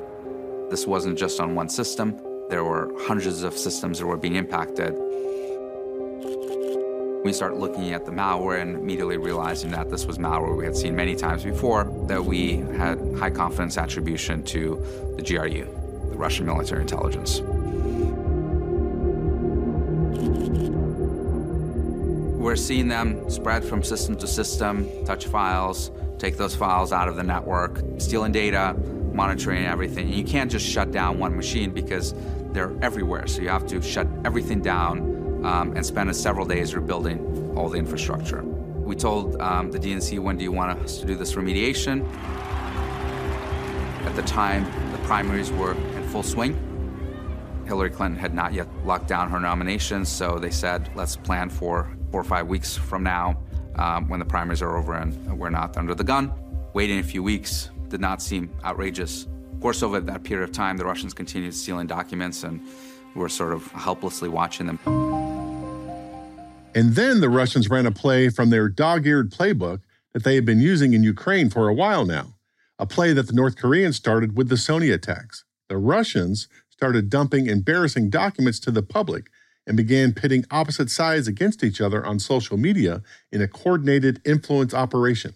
This 0.69 0.85
wasn't 0.85 1.17
just 1.17 1.39
on 1.39 1.55
one 1.55 1.69
system, 1.69 2.19
there 2.49 2.65
were 2.65 2.91
hundreds 2.99 3.43
of 3.43 3.57
systems 3.57 3.99
that 3.99 4.05
were 4.05 4.17
being 4.17 4.35
impacted. 4.35 4.93
We 7.23 7.31
started 7.31 7.57
looking 7.57 7.93
at 7.93 8.05
the 8.05 8.11
malware 8.11 8.61
and 8.61 8.75
immediately 8.75 9.17
realizing 9.17 9.71
that 9.71 9.89
this 9.89 10.05
was 10.05 10.17
malware 10.17 10.57
we 10.57 10.65
had 10.65 10.75
seen 10.75 10.93
many 10.95 11.15
times 11.15 11.43
before, 11.43 11.85
that 12.07 12.23
we 12.23 12.57
had 12.77 12.99
high 13.17 13.29
confidence 13.29 13.77
attribution 13.77 14.43
to 14.43 14.83
the 15.15 15.23
GRU, 15.23 15.65
the 16.09 16.17
Russian 16.17 16.45
military 16.45 16.81
intelligence. 16.81 17.41
We're 22.37 22.55
seeing 22.55 22.87
them 22.87 23.27
spread 23.31 23.65
from 23.65 23.81
system 23.81 24.15
to 24.17 24.27
system, 24.27 24.87
touch 25.05 25.25
files, 25.25 25.89
take 26.19 26.37
those 26.37 26.55
files 26.55 26.93
out 26.93 27.07
of 27.07 27.15
the 27.15 27.23
network, 27.23 27.81
stealing 27.97 28.31
data, 28.31 28.75
monitoring 29.11 29.65
everything. 29.65 30.13
You 30.13 30.23
can't 30.23 30.49
just 30.49 30.63
shut 30.63 30.91
down 30.91 31.17
one 31.17 31.35
machine 31.35 31.71
because 31.71 32.13
they're 32.51 32.77
everywhere. 32.83 33.25
So 33.25 33.41
you 33.41 33.49
have 33.49 33.65
to 33.67 33.81
shut 33.81 34.07
everything 34.23 34.61
down 34.61 35.43
um, 35.43 35.75
and 35.75 35.83
spend 35.83 36.15
several 36.15 36.45
days 36.45 36.75
rebuilding 36.75 37.55
all 37.57 37.69
the 37.69 37.79
infrastructure. 37.79 38.43
We 38.43 38.95
told 38.95 39.41
um, 39.41 39.71
the 39.71 39.79
DNC, 39.79 40.19
when 40.19 40.37
do 40.37 40.43
you 40.43 40.51
want 40.51 40.79
us 40.79 40.99
to 40.99 41.07
do 41.07 41.15
this 41.15 41.33
remediation? 41.33 42.07
At 44.05 44.15
the 44.15 44.21
time, 44.21 44.63
the 44.91 44.99
primaries 44.99 45.51
were 45.51 45.71
in 45.73 46.07
full 46.09 46.21
swing. 46.21 46.55
Hillary 47.65 47.89
Clinton 47.89 48.19
had 48.19 48.35
not 48.35 48.53
yet 48.53 48.67
locked 48.85 49.07
down 49.07 49.31
her 49.31 49.39
nomination, 49.39 50.05
so 50.05 50.37
they 50.37 50.51
said, 50.51 50.91
let's 50.95 51.15
plan 51.15 51.49
for 51.49 51.96
four 52.11 52.21
or 52.21 52.23
five 52.23 52.47
weeks 52.47 52.75
from 52.75 53.03
now 53.03 53.41
um, 53.75 54.07
when 54.09 54.19
the 54.19 54.25
primaries 54.25 54.61
are 54.61 54.77
over 54.77 54.93
and 54.93 55.37
we're 55.37 55.49
not 55.49 55.77
under 55.77 55.93
the 55.93 56.03
gun. 56.03 56.31
Waiting 56.73 56.99
a 56.99 57.03
few 57.03 57.23
weeks 57.23 57.69
did 57.89 58.01
not 58.01 58.21
seem 58.21 58.49
outrageous. 58.63 59.27
Of 59.53 59.61
course, 59.61 59.81
over 59.81 59.99
that 59.99 60.23
period 60.23 60.43
of 60.43 60.51
time, 60.51 60.77
the 60.77 60.85
Russians 60.85 61.13
continued 61.13 61.53
stealing 61.53 61.87
documents 61.87 62.43
and 62.43 62.61
we're 63.15 63.29
sort 63.29 63.53
of 63.53 63.65
helplessly 63.71 64.29
watching 64.29 64.67
them. 64.67 64.79
And 66.75 66.93
then 66.93 67.21
the 67.21 67.29
Russians 67.29 67.69
ran 67.69 67.87
a 67.87 67.91
play 67.91 68.29
from 68.29 68.49
their 68.51 68.69
dog 68.69 69.07
eared 69.07 69.31
playbook 69.31 69.81
that 70.13 70.23
they 70.23 70.35
had 70.35 70.45
been 70.45 70.59
using 70.59 70.93
in 70.93 71.03
Ukraine 71.03 71.49
for 71.49 71.67
a 71.67 71.73
while 71.73 72.05
now, 72.05 72.35
a 72.77 72.85
play 72.85 73.13
that 73.13 73.27
the 73.27 73.33
North 73.33 73.57
Koreans 73.57 73.95
started 73.95 74.37
with 74.37 74.49
the 74.49 74.55
Sony 74.55 74.93
attacks. 74.93 75.43
The 75.69 75.77
Russians 75.77 76.47
started 76.69 77.09
dumping 77.09 77.47
embarrassing 77.47 78.11
documents 78.11 78.59
to 78.59 78.71
the 78.71 78.83
public 78.83 79.31
and 79.67 79.77
began 79.77 80.13
pitting 80.13 80.45
opposite 80.49 80.89
sides 80.89 81.27
against 81.27 81.63
each 81.63 81.81
other 81.81 82.03
on 82.03 82.17
social 82.17 82.57
media 82.57 83.03
in 83.31 83.41
a 83.41 83.47
coordinated 83.47 84.21
influence 84.25 84.73
operation. 84.73 85.35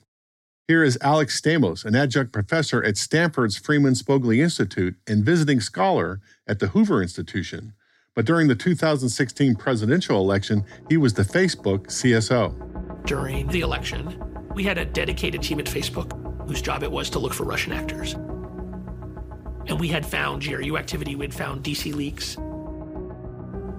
Here 0.67 0.83
is 0.83 0.97
Alex 1.01 1.39
Stamos, 1.39 1.83
an 1.83 1.95
adjunct 1.95 2.31
professor 2.31 2.81
at 2.81 2.95
Stanford's 2.95 3.57
Freeman 3.57 3.93
Spogli 3.93 4.41
Institute 4.41 4.95
and 5.05 5.25
visiting 5.25 5.59
scholar 5.59 6.21
at 6.47 6.59
the 6.59 6.67
Hoover 6.67 7.01
Institution. 7.01 7.73
But 8.15 8.25
during 8.25 8.47
the 8.47 8.55
2016 8.55 9.55
presidential 9.55 10.17
election, 10.17 10.63
he 10.87 10.95
was 10.95 11.13
the 11.13 11.23
Facebook 11.23 11.87
CSO. 11.87 13.05
During 13.05 13.47
the 13.47 13.61
election, 13.61 14.17
we 14.53 14.63
had 14.63 14.77
a 14.77 14.85
dedicated 14.85 15.41
team 15.41 15.59
at 15.59 15.65
Facebook 15.65 16.17
whose 16.47 16.61
job 16.61 16.83
it 16.83 16.91
was 16.91 17.09
to 17.09 17.19
look 17.19 17.33
for 17.33 17.43
Russian 17.43 17.73
actors. 17.73 18.13
And 19.67 19.79
we 19.79 19.89
had 19.89 20.05
found 20.05 20.41
GRU 20.43 20.77
activity, 20.77 21.15
we 21.15 21.25
had 21.25 21.33
found 21.33 21.63
DC 21.63 21.93
leaks. 21.93 22.37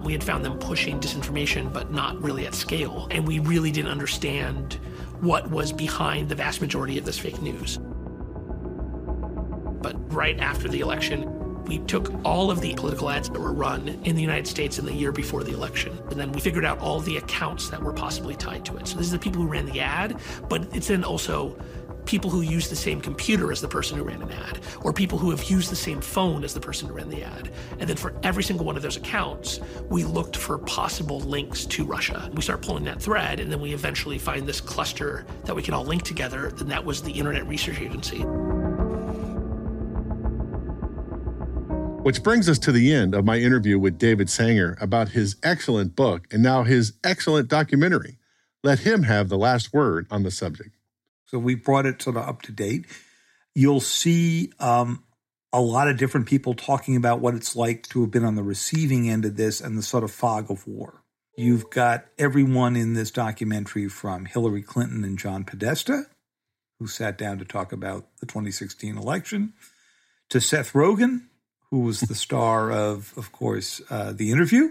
We 0.03 0.11
had 0.11 0.23
found 0.23 0.43
them 0.43 0.59
pushing 0.59 0.99
disinformation, 0.99 1.71
but 1.71 1.91
not 1.91 2.21
really 2.21 2.45
at 2.45 2.53
scale. 2.53 3.07
And 3.11 3.25
we 3.25 3.39
really 3.39 3.71
didn't 3.71 3.91
understand 3.91 4.73
what 5.21 5.49
was 5.49 5.71
behind 5.71 6.27
the 6.27 6.35
vast 6.35 6.59
majority 6.59 6.97
of 6.97 7.05
this 7.05 7.17
fake 7.17 7.41
news. 7.41 7.79
But 9.81 9.95
right 10.13 10.39
after 10.39 10.67
the 10.67 10.81
election, 10.81 11.29
we 11.65 11.79
took 11.79 12.11
all 12.25 12.51
of 12.51 12.59
the 12.59 12.73
political 12.75 13.09
ads 13.09 13.29
that 13.29 13.39
were 13.39 13.53
run 13.53 13.87
in 14.03 14.15
the 14.15 14.21
United 14.21 14.47
States 14.47 14.79
in 14.79 14.85
the 14.85 14.93
year 14.93 15.11
before 15.11 15.43
the 15.43 15.53
election, 15.53 15.97
and 16.09 16.19
then 16.19 16.31
we 16.33 16.41
figured 16.41 16.65
out 16.65 16.79
all 16.79 16.99
the 16.99 17.17
accounts 17.17 17.69
that 17.69 17.81
were 17.81 17.93
possibly 17.93 18.35
tied 18.35 18.65
to 18.65 18.75
it. 18.75 18.87
So 18.87 18.97
this 18.97 19.05
is 19.05 19.11
the 19.13 19.19
people 19.19 19.41
who 19.41 19.47
ran 19.47 19.65
the 19.65 19.79
ad, 19.79 20.19
but 20.49 20.67
it's 20.75 20.87
then 20.87 21.05
also 21.05 21.57
people 22.05 22.29
who 22.29 22.41
use 22.41 22.69
the 22.69 22.75
same 22.75 23.01
computer 23.01 23.51
as 23.51 23.61
the 23.61 23.67
person 23.67 23.97
who 23.97 24.03
ran 24.03 24.21
an 24.21 24.31
ad, 24.31 24.59
or 24.81 24.93
people 24.93 25.17
who 25.17 25.29
have 25.31 25.43
used 25.45 25.71
the 25.71 25.75
same 25.75 26.01
phone 26.01 26.43
as 26.43 26.53
the 26.53 26.59
person 26.59 26.87
who 26.87 26.93
ran 26.93 27.09
the 27.09 27.23
ad. 27.23 27.51
And 27.79 27.89
then 27.89 27.97
for 27.97 28.13
every 28.23 28.43
single 28.43 28.65
one 28.65 28.75
of 28.75 28.81
those 28.81 28.97
accounts, 28.97 29.59
we 29.89 30.03
looked 30.03 30.35
for 30.35 30.57
possible 30.59 31.19
links 31.21 31.65
to 31.65 31.85
Russia. 31.85 32.29
We 32.33 32.41
start 32.41 32.61
pulling 32.61 32.83
that 32.85 33.01
thread, 33.01 33.39
and 33.39 33.51
then 33.51 33.61
we 33.61 33.73
eventually 33.73 34.17
find 34.17 34.47
this 34.47 34.61
cluster 34.61 35.25
that 35.45 35.55
we 35.55 35.61
can 35.61 35.73
all 35.73 35.85
link 35.85 36.03
together, 36.03 36.47
and 36.59 36.69
that 36.69 36.83
was 36.83 37.01
the 37.01 37.11
Internet 37.11 37.47
Research 37.47 37.79
Agency. 37.79 38.25
Which 42.03 42.21
brings 42.21 42.49
us 42.49 42.59
to 42.59 42.73
the 42.73 42.93
end 42.93 43.15
of 43.15 43.23
my 43.23 43.37
interview 43.37 43.79
with 43.79 43.97
David 43.97 44.29
Sanger 44.29 44.77
about 44.81 45.09
his 45.09 45.37
excellent 45.41 45.95
book 45.95 46.27
and 46.33 46.43
now 46.43 46.63
his 46.63 46.93
excellent 47.01 47.47
documentary. 47.47 48.17
Let 48.61 48.79
him 48.79 49.03
have 49.03 49.29
the 49.29 49.37
last 49.37 49.73
word 49.73 50.05
on 50.11 50.23
the 50.23 50.31
subject. 50.31 50.72
So 51.33 51.39
we 51.39 51.55
brought 51.55 51.87
it 51.87 51.99
sort 51.99 52.15
of 52.15 52.29
up 52.29 52.43
to 52.43 52.51
date. 52.51 52.85
You'll 53.55 53.79
see 53.79 54.51
um, 54.59 55.03
a 55.51 55.59
lot 55.59 55.87
of 55.87 55.97
different 55.97 56.27
people 56.27 56.53
talking 56.53 56.95
about 56.95 57.21
what 57.21 57.33
it's 57.33 57.55
like 57.55 57.89
to 57.89 58.01
have 58.01 58.11
been 58.11 58.23
on 58.23 58.35
the 58.35 58.43
receiving 58.43 59.09
end 59.09 59.25
of 59.25 59.35
this 59.35 59.59
and 59.59 59.75
the 59.75 59.81
sort 59.81 60.03
of 60.03 60.11
fog 60.11 60.51
of 60.51 60.67
war. 60.67 61.01
You've 61.35 61.71
got 61.71 62.05
everyone 62.19 62.75
in 62.75 62.93
this 62.93 63.09
documentary 63.09 63.89
from 63.89 64.25
Hillary 64.25 64.61
Clinton 64.61 65.03
and 65.03 65.17
John 65.17 65.43
Podesta, 65.43 66.03
who 66.77 66.85
sat 66.85 67.17
down 67.17 67.39
to 67.39 67.45
talk 67.45 67.71
about 67.71 68.05
the 68.19 68.27
2016 68.27 68.95
election, 68.95 69.53
to 70.29 70.39
Seth 70.39 70.73
Rogen, 70.73 71.29
who 71.71 71.79
was 71.79 72.01
the 72.01 72.13
star 72.13 72.71
of, 72.71 73.11
of 73.17 73.31
course, 73.31 73.81
uh, 73.89 74.13
The 74.13 74.29
Interview. 74.29 74.69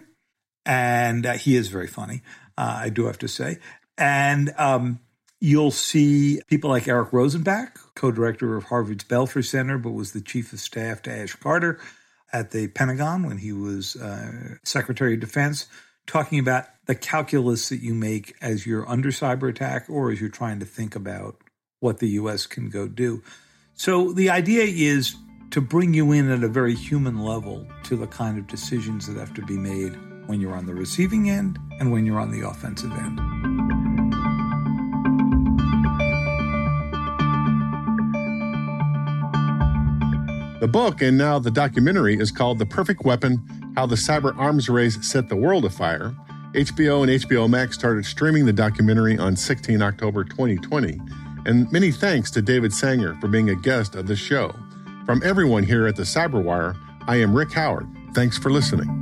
And 0.64 1.26
uh, 1.26 1.32
he 1.32 1.56
is 1.56 1.66
very 1.66 1.88
funny, 1.88 2.22
uh, 2.56 2.82
I 2.82 2.90
do 2.90 3.06
have 3.06 3.18
to 3.18 3.26
say. 3.26 3.58
And 3.98 4.54
um, 4.56 5.00
You'll 5.44 5.72
see 5.72 6.40
people 6.46 6.70
like 6.70 6.86
Eric 6.86 7.10
Rosenbach, 7.10 7.72
co 7.96 8.12
director 8.12 8.56
of 8.56 8.62
Harvard's 8.62 9.02
Belfer 9.02 9.44
Center, 9.44 9.76
but 9.76 9.90
was 9.90 10.12
the 10.12 10.20
chief 10.20 10.52
of 10.52 10.60
staff 10.60 11.02
to 11.02 11.10
Ash 11.10 11.34
Carter 11.34 11.80
at 12.32 12.52
the 12.52 12.68
Pentagon 12.68 13.24
when 13.26 13.38
he 13.38 13.50
was 13.50 13.96
uh, 13.96 14.54
Secretary 14.62 15.14
of 15.14 15.20
Defense, 15.20 15.66
talking 16.06 16.38
about 16.38 16.66
the 16.86 16.94
calculus 16.94 17.70
that 17.70 17.80
you 17.80 17.92
make 17.92 18.36
as 18.40 18.68
you're 18.68 18.88
under 18.88 19.08
cyber 19.08 19.50
attack 19.50 19.86
or 19.90 20.12
as 20.12 20.20
you're 20.20 20.30
trying 20.30 20.60
to 20.60 20.64
think 20.64 20.94
about 20.94 21.34
what 21.80 21.98
the 21.98 22.10
U.S. 22.10 22.46
can 22.46 22.70
go 22.70 22.86
do. 22.86 23.20
So 23.74 24.12
the 24.12 24.30
idea 24.30 24.62
is 24.62 25.16
to 25.50 25.60
bring 25.60 25.92
you 25.92 26.12
in 26.12 26.30
at 26.30 26.44
a 26.44 26.48
very 26.48 26.76
human 26.76 27.18
level 27.18 27.66
to 27.82 27.96
the 27.96 28.06
kind 28.06 28.38
of 28.38 28.46
decisions 28.46 29.08
that 29.08 29.18
have 29.18 29.34
to 29.34 29.42
be 29.42 29.58
made 29.58 29.98
when 30.28 30.40
you're 30.40 30.54
on 30.54 30.66
the 30.66 30.74
receiving 30.74 31.28
end 31.28 31.58
and 31.80 31.90
when 31.90 32.06
you're 32.06 32.20
on 32.20 32.30
the 32.30 32.46
offensive 32.46 32.92
end. 32.92 33.51
The 40.62 40.68
book 40.68 41.02
and 41.02 41.18
now 41.18 41.40
the 41.40 41.50
documentary 41.50 42.16
is 42.16 42.30
called 42.30 42.60
The 42.60 42.66
Perfect 42.66 43.04
Weapon 43.04 43.42
How 43.74 43.84
the 43.84 43.96
Cyber 43.96 44.32
Arms 44.38 44.68
Race 44.68 44.96
Set 45.04 45.28
the 45.28 45.34
World 45.34 45.64
Afire. 45.64 46.14
HBO 46.52 47.02
and 47.02 47.10
HBO 47.20 47.50
Max 47.50 47.74
started 47.74 48.06
streaming 48.06 48.46
the 48.46 48.52
documentary 48.52 49.18
on 49.18 49.34
16 49.34 49.82
October 49.82 50.22
2020. 50.22 51.00
And 51.46 51.72
many 51.72 51.90
thanks 51.90 52.30
to 52.30 52.42
David 52.42 52.72
Sanger 52.72 53.16
for 53.20 53.26
being 53.26 53.50
a 53.50 53.56
guest 53.56 53.96
of 53.96 54.06
the 54.06 54.14
show. 54.14 54.54
From 55.04 55.20
everyone 55.24 55.64
here 55.64 55.88
at 55.88 55.96
the 55.96 56.04
Cyberwire, 56.04 56.76
I 57.08 57.16
am 57.16 57.34
Rick 57.34 57.50
Howard. 57.54 57.88
Thanks 58.14 58.38
for 58.38 58.52
listening. 58.52 59.01